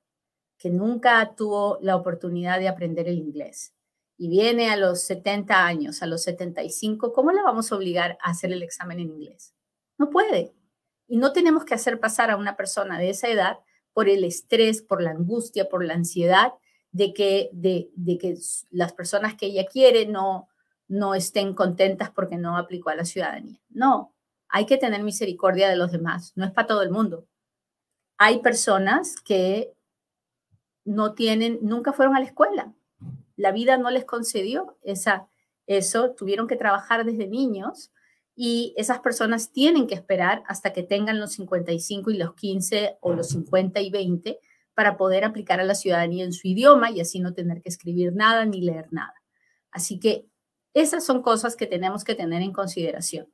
que 0.57 0.69
nunca 0.69 1.35
tuvo 1.35 1.77
la 1.81 1.95
oportunidad 1.95 2.59
de 2.59 2.67
aprender 2.67 3.07
el 3.07 3.19
inglés 3.19 3.73
y 4.17 4.29
viene 4.29 4.69
a 4.69 4.77
los 4.77 5.01
70 5.01 5.65
años, 5.65 6.01
a 6.01 6.07
los 6.07 6.23
75, 6.23 7.13
¿cómo 7.13 7.31
le 7.31 7.43
vamos 7.43 7.71
a 7.71 7.75
obligar 7.75 8.17
a 8.21 8.31
hacer 8.31 8.51
el 8.51 8.63
examen 8.63 8.99
en 8.99 9.11
inglés? 9.11 9.53
No 9.97 10.09
puede. 10.09 10.53
Y 11.07 11.17
no 11.17 11.31
tenemos 11.31 11.65
que 11.65 11.75
hacer 11.75 11.99
pasar 11.99 12.31
a 12.31 12.37
una 12.37 12.57
persona 12.57 12.97
de 12.97 13.11
esa 13.11 13.29
edad 13.29 13.59
por 13.93 14.09
el 14.09 14.23
estrés, 14.23 14.81
por 14.81 15.01
la 15.01 15.11
angustia, 15.11 15.69
por 15.69 15.85
la 15.85 15.93
ansiedad 15.93 16.53
de 16.91 17.13
que, 17.13 17.49
de, 17.53 17.89
que 18.19 18.35
las 18.71 18.93
personas 18.93 19.35
que 19.35 19.47
ella 19.47 19.65
quiere 19.65 20.07
no, 20.07 20.47
no 20.87 21.13
estén 21.13 21.53
contentas 21.53 22.09
porque 22.09 22.37
no 22.37 22.57
aplicó 22.57 22.89
a 22.89 22.95
la 22.95 23.05
ciudadanía. 23.05 23.59
No, 23.69 24.15
hay 24.49 24.65
que 24.65 24.77
tener 24.77 25.03
misericordia 25.03 25.69
de 25.69 25.75
los 25.75 25.91
demás, 25.91 26.33
no 26.35 26.45
es 26.45 26.51
para 26.51 26.67
todo 26.67 26.81
el 26.81 26.89
mundo. 26.89 27.27
Hay 28.17 28.39
personas 28.39 29.15
que 29.21 29.73
no 30.87 31.13
tienen, 31.13 31.59
nunca 31.61 31.93
fueron 31.93 32.15
a 32.15 32.19
la 32.19 32.25
escuela, 32.25 32.73
la 33.35 33.51
vida 33.51 33.77
no 33.77 33.91
les 33.91 34.05
concedió 34.05 34.77
esa, 34.81 35.27
eso, 35.67 36.11
tuvieron 36.11 36.47
que 36.47 36.55
trabajar 36.55 37.05
desde 37.05 37.27
niños 37.27 37.91
y 38.35 38.73
esas 38.77 38.99
personas 38.99 39.51
tienen 39.51 39.87
que 39.87 39.95
esperar 39.95 40.43
hasta 40.47 40.73
que 40.73 40.83
tengan 40.83 41.19
los 41.19 41.33
55 41.33 42.11
y 42.11 42.17
los 42.17 42.33
15 42.35 42.97
o 43.01 43.13
los 43.13 43.29
50 43.29 43.81
y 43.81 43.89
20 43.89 44.39
para 44.73 44.95
poder 44.95 45.23
aplicar 45.23 45.59
a 45.59 45.65
la 45.65 45.75
ciudadanía 45.75 46.23
en 46.23 46.33
su 46.33 46.47
idioma 46.47 46.89
y 46.91 47.01
así 47.01 47.19
no 47.19 47.33
tener 47.33 47.61
que 47.61 47.69
escribir 47.69 48.13
nada 48.13 48.45
ni 48.45 48.61
leer 48.61 48.87
nada. 48.91 49.13
Así 49.71 49.99
que 49.99 50.27
esas 50.73 51.03
son 51.03 51.21
cosas 51.21 51.55
que 51.55 51.65
tenemos 51.65 52.03
que 52.03 52.15
tener 52.15 52.41
en 52.41 52.53
consideración. 52.53 53.27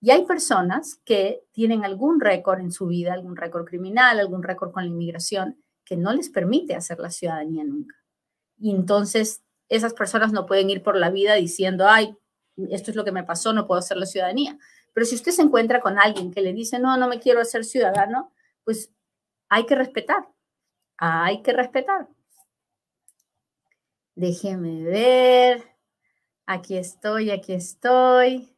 Y 0.00 0.10
hay 0.10 0.24
personas 0.24 1.00
que 1.04 1.42
tienen 1.52 1.84
algún 1.84 2.20
récord 2.20 2.60
en 2.60 2.72
su 2.72 2.86
vida, 2.86 3.12
algún 3.12 3.36
récord 3.36 3.66
criminal, 3.66 4.18
algún 4.18 4.42
récord 4.42 4.72
con 4.72 4.84
la 4.84 4.90
inmigración, 4.90 5.62
que 5.86 5.96
no 5.96 6.12
les 6.12 6.28
permite 6.28 6.74
hacer 6.74 6.98
la 6.98 7.10
ciudadanía 7.10 7.64
nunca. 7.64 7.96
Y 8.58 8.72
entonces 8.72 9.42
esas 9.68 9.94
personas 9.94 10.32
no 10.32 10.44
pueden 10.44 10.68
ir 10.68 10.82
por 10.82 10.96
la 10.96 11.10
vida 11.10 11.34
diciendo, 11.34 11.86
ay, 11.88 12.14
esto 12.70 12.90
es 12.90 12.96
lo 12.96 13.04
que 13.04 13.12
me 13.12 13.24
pasó, 13.24 13.52
no 13.52 13.66
puedo 13.66 13.78
hacer 13.78 13.96
la 13.96 14.06
ciudadanía. 14.06 14.58
Pero 14.92 15.06
si 15.06 15.14
usted 15.14 15.32
se 15.32 15.42
encuentra 15.42 15.80
con 15.80 15.98
alguien 15.98 16.32
que 16.32 16.40
le 16.40 16.52
dice, 16.52 16.78
no, 16.78 16.96
no 16.96 17.08
me 17.08 17.20
quiero 17.20 17.40
hacer 17.40 17.64
ciudadano, 17.64 18.32
pues 18.64 18.92
hay 19.48 19.64
que 19.66 19.74
respetar. 19.74 20.28
Hay 20.98 21.42
que 21.42 21.52
respetar. 21.52 22.08
Déjeme 24.14 24.82
ver. 24.82 25.64
Aquí 26.46 26.76
estoy, 26.76 27.30
aquí 27.30 27.52
estoy. 27.52 28.55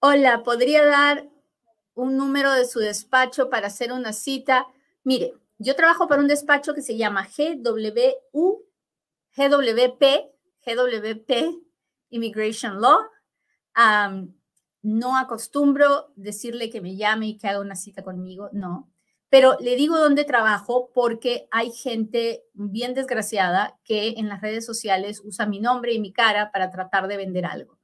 Hola, 0.00 0.42
¿podría 0.42 0.84
dar 0.84 1.26
un 1.94 2.18
número 2.18 2.52
de 2.52 2.66
su 2.66 2.80
despacho 2.80 3.48
para 3.48 3.68
hacer 3.68 3.92
una 3.92 4.12
cita? 4.12 4.66
Mire, 5.04 5.32
yo 5.56 5.74
trabajo 5.74 6.06
para 6.06 6.20
un 6.20 6.28
despacho 6.28 6.74
que 6.74 6.82
se 6.82 6.98
llama 6.98 7.26
GWU, 7.26 8.62
GWP, 9.34 10.02
GWP 10.66 11.30
Immigration 12.10 12.78
Law. 12.80 12.98
no 14.82 15.16
acostumbro 15.16 16.12
decirle 16.14 16.68
que 16.68 16.82
me 16.82 16.96
llame 16.96 17.28
y 17.28 17.38
que 17.38 17.48
haga 17.48 17.60
una 17.60 17.74
cita 17.74 18.02
conmigo, 18.04 18.50
no. 18.52 18.92
Pero 19.30 19.56
le 19.60 19.76
digo 19.76 19.98
dónde 19.98 20.24
trabajo 20.24 20.90
porque 20.94 21.48
hay 21.50 21.72
gente 21.72 22.44
bien 22.52 22.92
desgraciada 22.92 23.78
que 23.82 24.10
en 24.18 24.28
las 24.28 24.42
redes 24.42 24.66
sociales 24.66 25.22
usa 25.24 25.46
mi 25.46 25.58
nombre 25.58 25.94
y 25.94 26.00
mi 26.00 26.12
cara 26.12 26.52
para 26.52 26.70
tratar 26.70 27.08
de 27.08 27.16
vender 27.16 27.46
algo. 27.46 27.75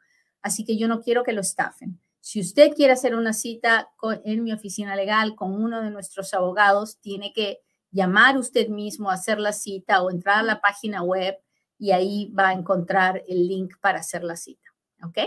Así 0.43 0.65
que 0.65 0.77
yo 0.77 0.89
no 0.89 1.01
quiero 1.01 1.23
que 1.23 1.33
lo 1.33 1.41
estafen. 1.41 2.01
Si 2.21 2.41
usted 2.41 2.73
quiere 2.75 2.93
hacer 2.93 3.15
una 3.15 3.33
cita 3.33 3.91
en 4.25 4.45
mi 4.45 4.53
oficina 4.53 4.95
legal 4.95 5.35
con 5.35 5.53
uno 5.53 5.83
de 5.83 5.91
nuestros 5.91 6.35
abogados, 6.35 6.99
tiene 7.01 7.33
que 7.33 7.61
llamar 7.91 8.39
usted 8.39 8.69
mismo, 8.69 9.11
hacer 9.11 9.39
la 9.39 9.53
cita 9.53 10.03
o 10.03 10.11
entrar 10.11 10.39
a 10.39 10.43
la 10.43 10.61
página 10.61 11.03
web 11.03 11.37
y 11.79 11.91
ahí 11.91 12.33
va 12.33 12.49
a 12.49 12.53
encontrar 12.53 13.23
el 13.27 13.49
link 13.49 13.75
para 13.81 14.01
hacer 14.01 14.23
la 14.25 14.37
cita. 14.37 14.69
¿Ok? 15.03 15.19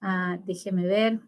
Ah, 0.00 0.38
déjeme 0.44 0.86
ver. 0.86 1.20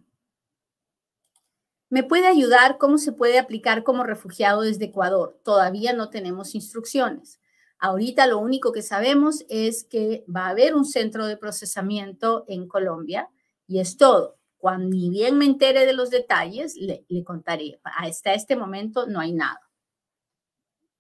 ¿Me 1.91 2.05
puede 2.05 2.29
ayudar 2.29 2.79
cómo 2.79 2.99
se 2.99 3.13
puede 3.13 3.39
aplicar 3.39 3.83
como 3.83 4.05
refugiado 4.05 4.63
desde 4.63 4.87
Ecuador? 4.87 5.41
Todavía 5.45 5.93
no 5.93 6.09
tenemos 6.09 6.55
instrucciones. 6.55 7.40
Ahorita 7.81 8.27
lo 8.27 8.39
único 8.39 8.73
que 8.73 8.83
sabemos 8.83 9.45
es 9.49 9.85
que 9.85 10.25
va 10.35 10.47
a 10.47 10.51
haber 10.51 10.75
un 10.75 10.85
centro 10.85 11.27
de 11.27 11.39
procesamiento 11.39 12.45
en 12.47 12.69
Colombia 12.69 13.31
y 13.67 13.81
es 13.81 13.97
todo. 13.97 14.37
Cuando 14.59 14.91
ni 14.91 15.09
bien 15.09 15.39
me 15.39 15.47
entere 15.47 15.87
de 15.87 15.95
los 15.95 16.11
detalles, 16.11 16.77
le, 16.77 17.07
le 17.09 17.25
contaré. 17.25 17.81
Hasta 17.83 18.35
este 18.35 18.55
momento 18.55 19.07
no 19.07 19.19
hay 19.19 19.33
nada. 19.33 19.61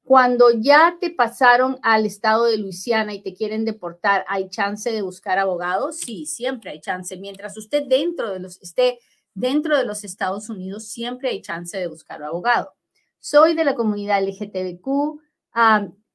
Cuando 0.02 0.50
ya 0.50 0.96
te 0.98 1.10
pasaron 1.10 1.78
al 1.82 2.06
estado 2.06 2.46
de 2.46 2.56
Luisiana 2.56 3.12
y 3.12 3.22
te 3.22 3.34
quieren 3.34 3.66
deportar, 3.66 4.24
¿hay 4.26 4.48
chance 4.48 4.90
de 4.90 5.02
buscar 5.02 5.38
abogados? 5.38 5.98
Sí, 5.98 6.24
siempre 6.24 6.70
hay 6.70 6.80
chance. 6.80 7.16
Mientras 7.18 7.56
usted 7.58 7.84
dentro 7.86 8.30
de 8.30 8.40
los, 8.40 8.60
esté 8.62 8.98
dentro 9.34 9.76
de 9.76 9.84
los 9.84 10.02
Estados 10.02 10.48
Unidos, 10.48 10.88
siempre 10.88 11.28
hay 11.28 11.42
chance 11.42 11.76
de 11.76 11.86
buscar 11.86 12.22
abogado. 12.22 12.72
Soy 13.18 13.54
de 13.54 13.64
la 13.64 13.74
comunidad 13.74 14.24
LGTBQ. 14.24 15.20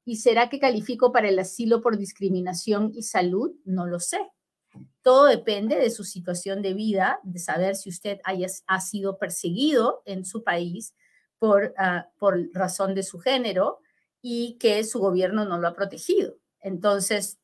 ¿Y 0.05 0.17
será 0.17 0.49
que 0.49 0.59
califico 0.59 1.11
para 1.11 1.27
el 1.27 1.39
asilo 1.39 1.81
por 1.81 1.97
discriminación 1.97 2.91
y 2.93 3.01
salud? 3.01 3.51
No 3.65 3.87
lo 3.87 3.99
sé. 3.99 4.19
Todo 5.01 5.25
depende 5.25 5.77
de 5.77 5.89
su 5.89 6.03
situación 6.03 6.61
de 6.61 6.75
vida, 6.75 7.19
de 7.23 7.39
saber 7.39 7.75
si 7.75 7.89
usted 7.89 8.19
haya, 8.23 8.47
ha 8.67 8.81
sido 8.81 9.17
perseguido 9.17 10.03
en 10.05 10.23
su 10.23 10.43
país 10.43 10.93
por, 11.39 11.73
ah, 11.77 12.09
por 12.19 12.49
razón 12.53 12.93
de 12.93 13.03
su 13.03 13.19
género 13.19 13.79
y 14.21 14.57
que 14.59 14.83
su 14.83 14.99
gobierno 14.99 15.43
no 15.43 15.57
lo 15.57 15.67
ha 15.67 15.73
protegido. 15.73 16.37
Entonces, 16.61 17.39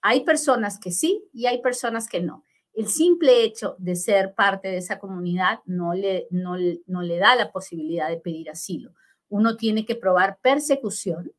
hay 0.00 0.24
personas 0.24 0.78
que 0.78 0.92
sí 0.92 1.24
y 1.32 1.46
hay 1.46 1.60
personas 1.60 2.08
que 2.08 2.20
no. 2.20 2.44
El 2.72 2.88
simple 2.88 3.42
hecho 3.42 3.74
de 3.78 3.96
ser 3.96 4.34
parte 4.34 4.68
de 4.68 4.78
esa 4.78 4.98
comunidad 4.98 5.60
no 5.64 5.94
le, 5.94 6.28
no, 6.30 6.56
no 6.86 7.02
le 7.02 7.18
da 7.18 7.34
la 7.36 7.50
posibilidad 7.50 8.08
de 8.08 8.18
pedir 8.18 8.50
asilo. 8.50 8.94
Uno 9.28 9.56
tiene 9.56 9.84
que 9.84 9.96
probar 9.96 10.38
persecución 10.40 11.32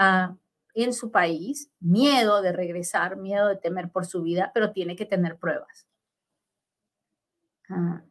ah, 0.00 0.34
en 0.74 0.94
su 0.94 1.10
país, 1.10 1.70
miedo 1.78 2.40
de 2.42 2.52
regresar, 2.52 3.16
miedo 3.16 3.48
de 3.48 3.56
temer 3.56 3.90
por 3.90 4.06
su 4.06 4.22
vida, 4.22 4.50
pero 4.54 4.72
tiene 4.72 4.96
que 4.96 5.04
tener 5.04 5.36
pruebas. 5.36 5.86
Ah, 7.68 8.02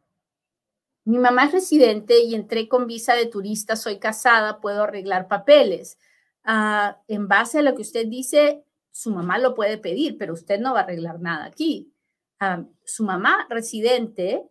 mi 1.04 1.18
mamá 1.18 1.46
es 1.46 1.52
residente 1.52 2.20
y 2.22 2.34
entré 2.34 2.68
con 2.68 2.86
visa 2.86 3.14
de 3.14 3.26
turista, 3.26 3.74
soy 3.74 3.98
casada, 3.98 4.60
puedo 4.60 4.84
arreglar 4.84 5.26
papeles. 5.26 5.98
Ah, 6.44 7.00
en 7.08 7.26
base 7.26 7.58
a 7.58 7.62
lo 7.62 7.74
que 7.74 7.82
usted 7.82 8.06
dice, 8.06 8.62
su 8.92 9.10
mamá 9.10 9.38
lo 9.38 9.54
puede 9.54 9.76
pedir, 9.78 10.16
pero 10.16 10.34
usted 10.34 10.60
no 10.60 10.74
va 10.74 10.80
a 10.80 10.82
arreglar 10.84 11.20
nada 11.20 11.46
aquí. 11.46 11.92
Su 12.84 13.04
mamá 13.04 13.46
residente 13.50 14.48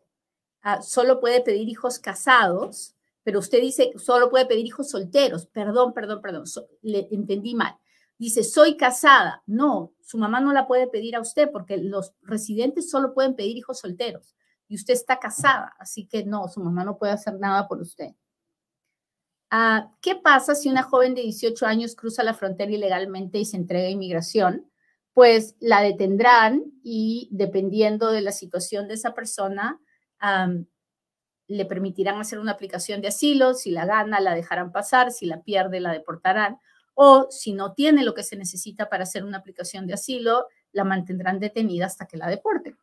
solo 0.82 1.20
puede 1.20 1.42
pedir 1.42 1.70
hijos 1.70 1.98
casados, 1.98 2.96
pero 3.30 3.38
usted 3.38 3.62
dice 3.62 3.92
solo 3.96 4.28
puede 4.32 4.48
pedir 4.48 4.66
hijos 4.66 4.90
solteros. 4.90 5.46
Perdón, 5.46 5.94
perdón, 5.94 6.20
perdón, 6.20 6.46
le 6.82 7.08
entendí 7.12 7.54
mal. 7.54 7.78
Dice, 8.18 8.44
soy 8.44 8.76
casada. 8.76 9.44
No, 9.46 9.94
su 10.02 10.18
mamá 10.18 10.40
no 10.40 10.52
la 10.52 10.66
puede 10.66 10.88
pedir 10.88 11.16
a 11.16 11.22
usted 11.22 11.52
porque 11.52 11.78
los 11.78 12.16
residentes 12.24 12.90
solo 12.90 13.14
pueden 13.14 13.36
pedir 13.36 13.56
hijos 13.56 13.82
solteros 13.82 14.36
y 14.68 14.74
usted 14.74 14.96
está 14.96 15.20
casada, 15.20 15.76
así 15.78 16.08
que 16.08 16.26
no, 16.26 16.48
su 16.48 16.60
mamá 16.60 16.84
no 16.84 16.98
puede 16.98 17.14
hacer 17.14 17.36
nada 17.40 17.68
por 17.68 17.80
usted. 17.80 18.16
Ah, 19.52 19.92
¿Qué 20.02 20.16
pasa 20.16 20.56
si 20.56 20.68
una 20.68 20.82
joven 20.82 21.14
de 21.14 21.22
18 21.22 21.68
años 21.68 21.96
cruza 21.96 22.24
la 22.24 22.34
frontera 22.34 22.72
ilegalmente 22.72 23.38
y 23.38 23.46
se 23.46 23.58
entrega 23.58 23.90
a 23.90 23.92
inmigración? 23.92 24.72
Pues 25.14 25.56
la 25.60 25.84
detendrán 25.84 26.64
y 26.82 27.30
dependiendo 27.32 28.10
de 28.12 28.22
la 28.22 28.32
situación 28.32 28.88
de 28.88 28.96
esa 28.96 29.14
persona, 29.14 29.80
le 31.50 31.66
permitirán 31.66 32.22
hacer 32.22 32.40
una 32.40 32.54
aplicación 32.54 33.02
de 33.02 33.10
asilo. 33.10 33.54
Si 33.54 33.72
la 33.72 33.86
gana, 33.86 34.22
la 34.22 34.34
dejarán 34.34 34.72
pasar. 34.72 35.12
Si 35.12 35.26
la 35.26 35.42
pierde, 35.42 35.82
la 35.82 35.92
deportarán. 35.92 36.60
O 36.94 37.28
si 37.30 37.52
no 37.52 37.74
tiene 37.74 38.04
lo 38.04 38.14
que 38.14 38.24
se 38.24 38.38
necesita 38.38 38.88
para 38.88 39.04
hacer 39.04 39.26
una 39.26 39.40
aplicación 39.40 39.86
de 39.86 39.96
asilo, 39.96 40.48
la 40.72 40.86
mantendrán 40.86 41.40
detenida 41.40 41.88
hasta 41.88 42.06
que 42.06 42.16
la 42.16 42.28
deporten. 42.28 42.78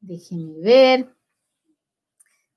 Déjenme 0.00 0.60
ver. 0.60 1.12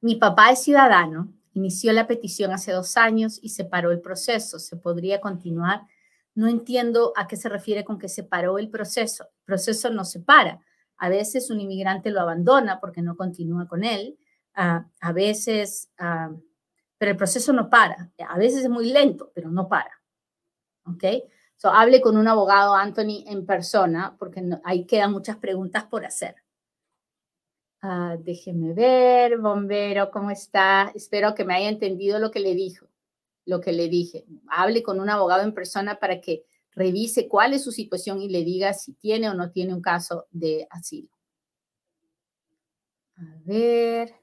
Mi 0.01 0.15
papá 0.15 0.51
es 0.51 0.61
ciudadano 0.61 1.33
Inició 1.53 1.91
la 1.93 2.07
petición 2.07 2.51
hace 2.51 2.71
dos 2.71 2.95
años 2.95 3.39
y 3.41 3.49
se 3.49 3.65
paró 3.65 3.91
el 3.91 4.01
proceso. 4.01 4.59
¿Se 4.59 4.77
podría 4.77 5.19
continuar? 5.19 5.81
No 6.35 6.47
entiendo 6.47 7.11
a 7.15 7.27
qué 7.27 7.35
se 7.35 7.49
refiere 7.49 7.83
con 7.83 7.97
que 7.97 8.07
se 8.07 8.23
paró 8.23 8.59
el 8.59 8.69
proceso. 8.69 9.27
Proceso 9.45 9.89
no 9.89 10.05
se 10.05 10.19
para. 10.19 10.61
A 10.97 11.09
veces 11.09 11.49
un 11.49 11.59
inmigrante 11.59 12.11
lo 12.11 12.21
abandona 12.21 12.79
porque 12.79 13.01
no 13.01 13.17
continúa 13.17 13.67
con 13.67 13.83
él. 13.83 14.17
Ah, 14.53 14.85
a 14.99 15.13
veces, 15.13 15.89
ah, 15.97 16.31
pero 16.97 17.11
el 17.11 17.17
proceso 17.17 17.53
no 17.53 17.69
para. 17.69 18.11
A 18.27 18.37
veces 18.37 18.63
es 18.63 18.69
muy 18.69 18.91
lento, 18.91 19.31
pero 19.33 19.49
no 19.49 19.67
para. 19.67 19.91
¿Ok? 20.85 21.03
So, 21.57 21.69
hable 21.69 22.01
con 22.01 22.17
un 22.17 22.27
abogado, 22.27 22.73
Anthony, 22.73 23.25
en 23.27 23.45
persona, 23.45 24.15
porque 24.17 24.41
ahí 24.63 24.85
quedan 24.85 25.11
muchas 25.11 25.37
preguntas 25.37 25.85
por 25.85 26.05
hacer. 26.05 26.35
Ah, 27.81 28.17
déjeme 28.19 28.73
ver, 28.73 29.37
bombero, 29.37 30.11
¿cómo 30.11 30.31
está? 30.31 30.91
Espero 30.95 31.33
que 31.33 31.45
me 31.45 31.55
haya 31.55 31.69
entendido 31.69 32.19
lo 32.19 32.29
que 32.31 32.41
le 32.41 32.53
dijo, 32.53 32.87
lo 33.45 33.61
que 33.61 33.71
le 33.71 33.87
dije. 33.87 34.25
Hable 34.49 34.83
con 34.83 34.99
un 34.99 35.09
abogado 35.09 35.43
en 35.43 35.53
persona 35.53 35.99
para 35.99 36.19
que 36.19 36.45
revise 36.71 37.27
cuál 37.27 37.53
es 37.53 37.63
su 37.63 37.71
situación 37.71 38.21
y 38.21 38.29
le 38.29 38.43
diga 38.43 38.73
si 38.73 38.93
tiene 38.93 39.29
o 39.29 39.33
no 39.33 39.51
tiene 39.51 39.73
un 39.73 39.81
caso 39.81 40.27
de 40.31 40.67
asilo. 40.69 41.09
A 43.17 43.35
ver, 43.45 44.15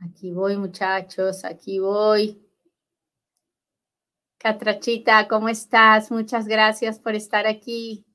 aquí 0.00 0.32
voy 0.32 0.56
muchachos, 0.56 1.44
aquí 1.44 1.78
voy. 1.78 2.40
Catrachita, 4.38 5.28
¿cómo 5.28 5.48
estás? 5.48 6.10
Muchas 6.10 6.46
gracias 6.48 6.98
por 6.98 7.14
estar 7.14 7.46
aquí. 7.46 8.06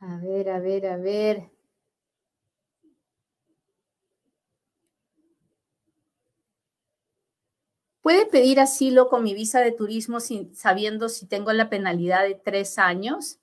A 0.00 0.18
ver, 0.18 0.50
a 0.50 0.58
ver, 0.58 0.86
a 0.86 0.96
ver. 0.96 1.50
¿Puede 8.02 8.26
pedir 8.26 8.60
asilo 8.60 9.08
con 9.08 9.22
mi 9.22 9.32
visa 9.32 9.60
de 9.60 9.72
turismo 9.72 10.20
sin, 10.20 10.54
sabiendo 10.54 11.08
si 11.08 11.26
tengo 11.26 11.52
la 11.52 11.70
penalidad 11.70 12.24
de 12.24 12.34
tres 12.34 12.78
años? 12.78 13.38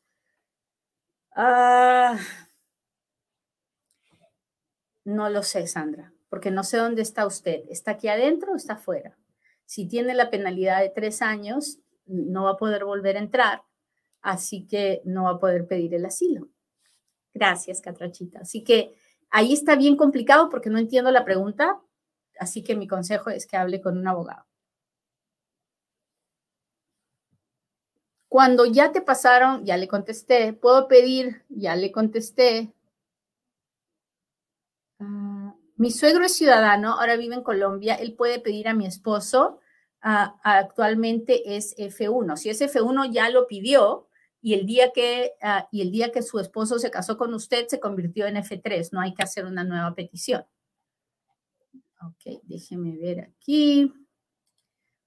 Ah, 1.36 2.20
no 5.04 5.30
lo 5.30 5.44
sé, 5.44 5.68
Sandra, 5.68 6.14
porque 6.30 6.52
no 6.52 6.64
sé 6.64 6.78
dónde 6.78 7.02
está 7.02 7.26
usted. 7.26 7.64
¿Está 7.70 7.92
aquí 7.92 8.08
adentro 8.08 8.54
o 8.54 8.56
está 8.56 8.74
afuera? 8.74 9.18
Si 9.66 9.88
tiene 9.88 10.14
la 10.14 10.30
penalidad 10.30 10.82
de 10.82 10.90
tres 10.90 11.22
años, 11.22 11.80
no 12.06 12.44
va 12.44 12.52
a 12.52 12.58
poder 12.58 12.86
volver 12.86 13.16
a 13.16 13.22
entrar, 13.22 13.64
así 14.22 14.68
que 14.68 15.02
no 15.06 15.24
va 15.24 15.32
a 15.32 15.40
poder 15.40 15.68
pedir 15.68 15.94
el 15.94 16.06
asilo. 16.06 16.50
Gracias, 17.34 17.82
Catrachita. 17.82 18.40
Así 18.40 18.64
que 18.64 18.96
ahí 19.30 19.54
está 19.54 19.76
bien 19.76 19.96
complicado 19.96 20.50
porque 20.50 20.70
no 20.70 20.78
entiendo 20.78 21.12
la 21.12 21.26
pregunta, 21.26 21.80
así 22.40 22.64
que 22.64 22.76
mi 22.76 22.88
consejo 22.88 23.30
es 23.30 23.48
que 23.48 23.58
hable 23.58 23.82
con 23.82 23.98
un 23.98 24.08
abogado. 24.08 24.46
Cuando 28.28 28.66
ya 28.66 28.94
te 28.94 29.02
pasaron, 29.02 29.66
ya 29.66 29.76
le 29.76 29.90
contesté. 29.90 30.54
¿Puedo 30.54 30.88
pedir? 30.88 31.44
Ya 31.50 31.76
le 31.76 31.92
contesté. 31.92 32.74
Mi 35.82 35.90
suegro 35.90 36.26
es 36.26 36.36
ciudadano, 36.36 37.00
ahora 37.00 37.18
vive 37.18 37.34
en 37.34 37.42
Colombia. 37.42 37.96
Él 37.96 38.14
puede 38.14 38.40
pedir 38.40 38.68
a 38.68 38.76
mi 38.76 38.86
esposo. 38.86 39.62
Actualmente 40.00 41.56
es 41.56 41.76
F1. 41.76 42.38
Si 42.38 42.52
es 42.52 42.62
F1, 42.62 43.12
ya 43.12 43.32
lo 43.32 43.48
pidió 43.48 44.08
y 44.44 44.54
el 44.54 44.68
día 44.68 44.92
que 44.92 45.34
ah, 45.42 45.68
y 45.72 45.82
el 45.82 45.90
día 45.90 46.12
que 46.12 46.22
su 46.22 46.38
esposo 46.38 46.78
se 46.78 46.92
casó 46.92 47.18
con 47.18 47.34
usted 47.34 47.66
se 47.68 47.80
convirtió 47.80 48.28
en 48.28 48.36
F3. 48.36 48.90
No 48.92 49.02
hay 49.02 49.16
que 49.16 49.24
hacer 49.24 49.46
una 49.46 49.64
nueva 49.64 49.96
petición. 49.96 50.46
Ok, 52.00 52.42
déjeme 52.44 52.96
ver 52.98 53.22
aquí. 53.22 53.92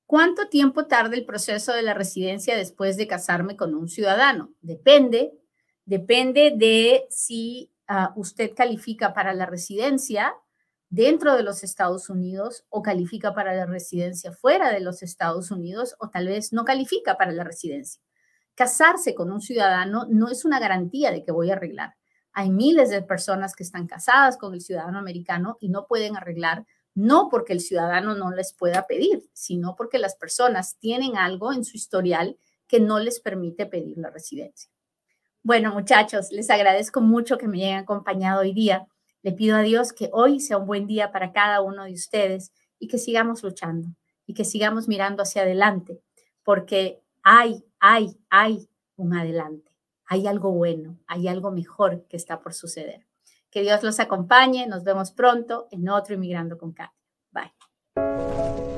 ¿Cuánto 0.07 0.49
tiempo 0.49 0.87
tarda 0.87 1.15
el 1.15 1.25
proceso 1.25 1.73
de 1.73 1.83
la 1.83 1.95
residencia 1.95 2.57
después 2.57 2.97
de 2.97 3.07
casarme 3.07 3.57
con 3.57 3.77
un 3.77 3.89
ciudadano? 3.89 4.53
Depende, 4.61 5.39
depende 5.85 6.53
de 6.57 7.07
si 7.11 7.71
ah, 7.87 8.13
usted 8.17 8.55
califica 8.57 9.15
para 9.15 9.35
la 9.35 9.47
residencia 9.47 10.35
dentro 10.95 11.35
de 11.35 11.43
los 11.43 11.65
Estados 11.65 12.09
Unidos 12.09 12.65
o 12.69 12.81
califica 12.81 13.35
para 13.35 13.53
la 13.53 13.67
residencia 13.67 14.31
fuera 14.31 14.71
de 14.71 14.79
los 14.79 15.03
Estados 15.03 15.51
Unidos 15.51 15.97
o 15.99 16.09
tal 16.09 16.29
vez 16.29 16.53
no 16.53 16.65
califica 16.65 17.17
para 17.17 17.33
la 17.33 17.43
residencia. 17.43 18.01
Casarse 18.55 19.13
con 19.13 19.33
un 19.33 19.41
ciudadano 19.41 20.07
no 20.09 20.29
es 20.29 20.45
una 20.45 20.61
garantía 20.61 21.11
de 21.11 21.25
que 21.25 21.33
voy 21.33 21.51
a 21.51 21.55
arreglar. 21.55 21.97
Hay 22.33 22.51
miles 22.51 22.91
de 22.91 23.03
personas 23.03 23.57
que 23.57 23.65
están 23.65 23.89
casadas 23.89 24.37
con 24.37 24.55
el 24.55 24.61
ciudadano 24.61 25.01
americano 25.01 25.57
y 25.61 25.69
no 25.69 25.89
pueden 25.89 26.17
arreglar 26.17 26.65
no 26.95 27.29
porque 27.29 27.55
el 27.55 27.61
ciudadano 27.61 28.15
no 28.15 28.31
les 28.31 28.53
pueda 28.53 28.87
pedir, 28.87 29.29
sino 29.33 29.75
porque 29.75 29.99
las 29.99 30.15
personas 30.15 30.79
tienen 30.79 31.17
algo 31.17 31.53
en 31.53 31.65
su 31.65 31.77
historial 31.77 32.39
que 32.69 32.79
no 32.79 33.01
les 33.01 33.19
permite 33.19 33.67
pedir 33.67 33.99
la 33.99 34.11
residencia. 34.11 34.71
Bueno, 35.43 35.75
muchachos, 35.75 36.31
les 36.31 36.51
agradezco 36.51 37.01
mucho 37.01 37.37
que 37.37 37.49
me 37.49 37.65
hayan 37.65 37.83
acompañado 37.83 38.43
hoy 38.43 38.55
día. 38.55 38.87
Le 39.25 39.33
pido 39.33 39.57
a 39.57 39.63
Dios 39.63 39.95
que 39.95 40.11
hoy 40.13 40.39
sea 40.39 40.59
un 40.59 40.67
buen 40.67 40.87
día 40.87 41.11
para 41.11 41.33
cada 41.33 41.63
uno 41.63 41.85
de 41.85 41.95
ustedes 41.95 42.53
y 42.79 42.89
que 42.89 42.99
sigamos 42.99 43.43
luchando 43.43 43.89
y 44.27 44.35
que 44.35 44.45
sigamos 44.45 44.87
mirando 44.87 45.23
hacia 45.23 45.43
adelante, 45.43 46.03
porque 46.43 47.03
hay, 47.23 47.65
hay, 47.81 48.19
hay 48.29 48.69
un 48.97 49.15
adelante. 49.15 49.73
Hay 50.05 50.27
algo 50.27 50.53
bueno, 50.53 50.99
hay 51.07 51.27
algo 51.27 51.51
mejor 51.51 52.07
que 52.07 52.19
está 52.19 52.43
por 52.43 52.53
suceder. 52.53 53.07
Que 53.51 53.63
Dios 53.63 53.83
los 53.83 53.99
acompañe. 53.99 54.67
Nos 54.67 54.85
vemos 54.85 55.11
pronto 55.11 55.69
en 55.71 55.89
otro 55.89 56.15
Inmigrando 56.15 56.59
con 56.59 56.73
Katia. 56.73 56.93
Bye. 57.31 58.74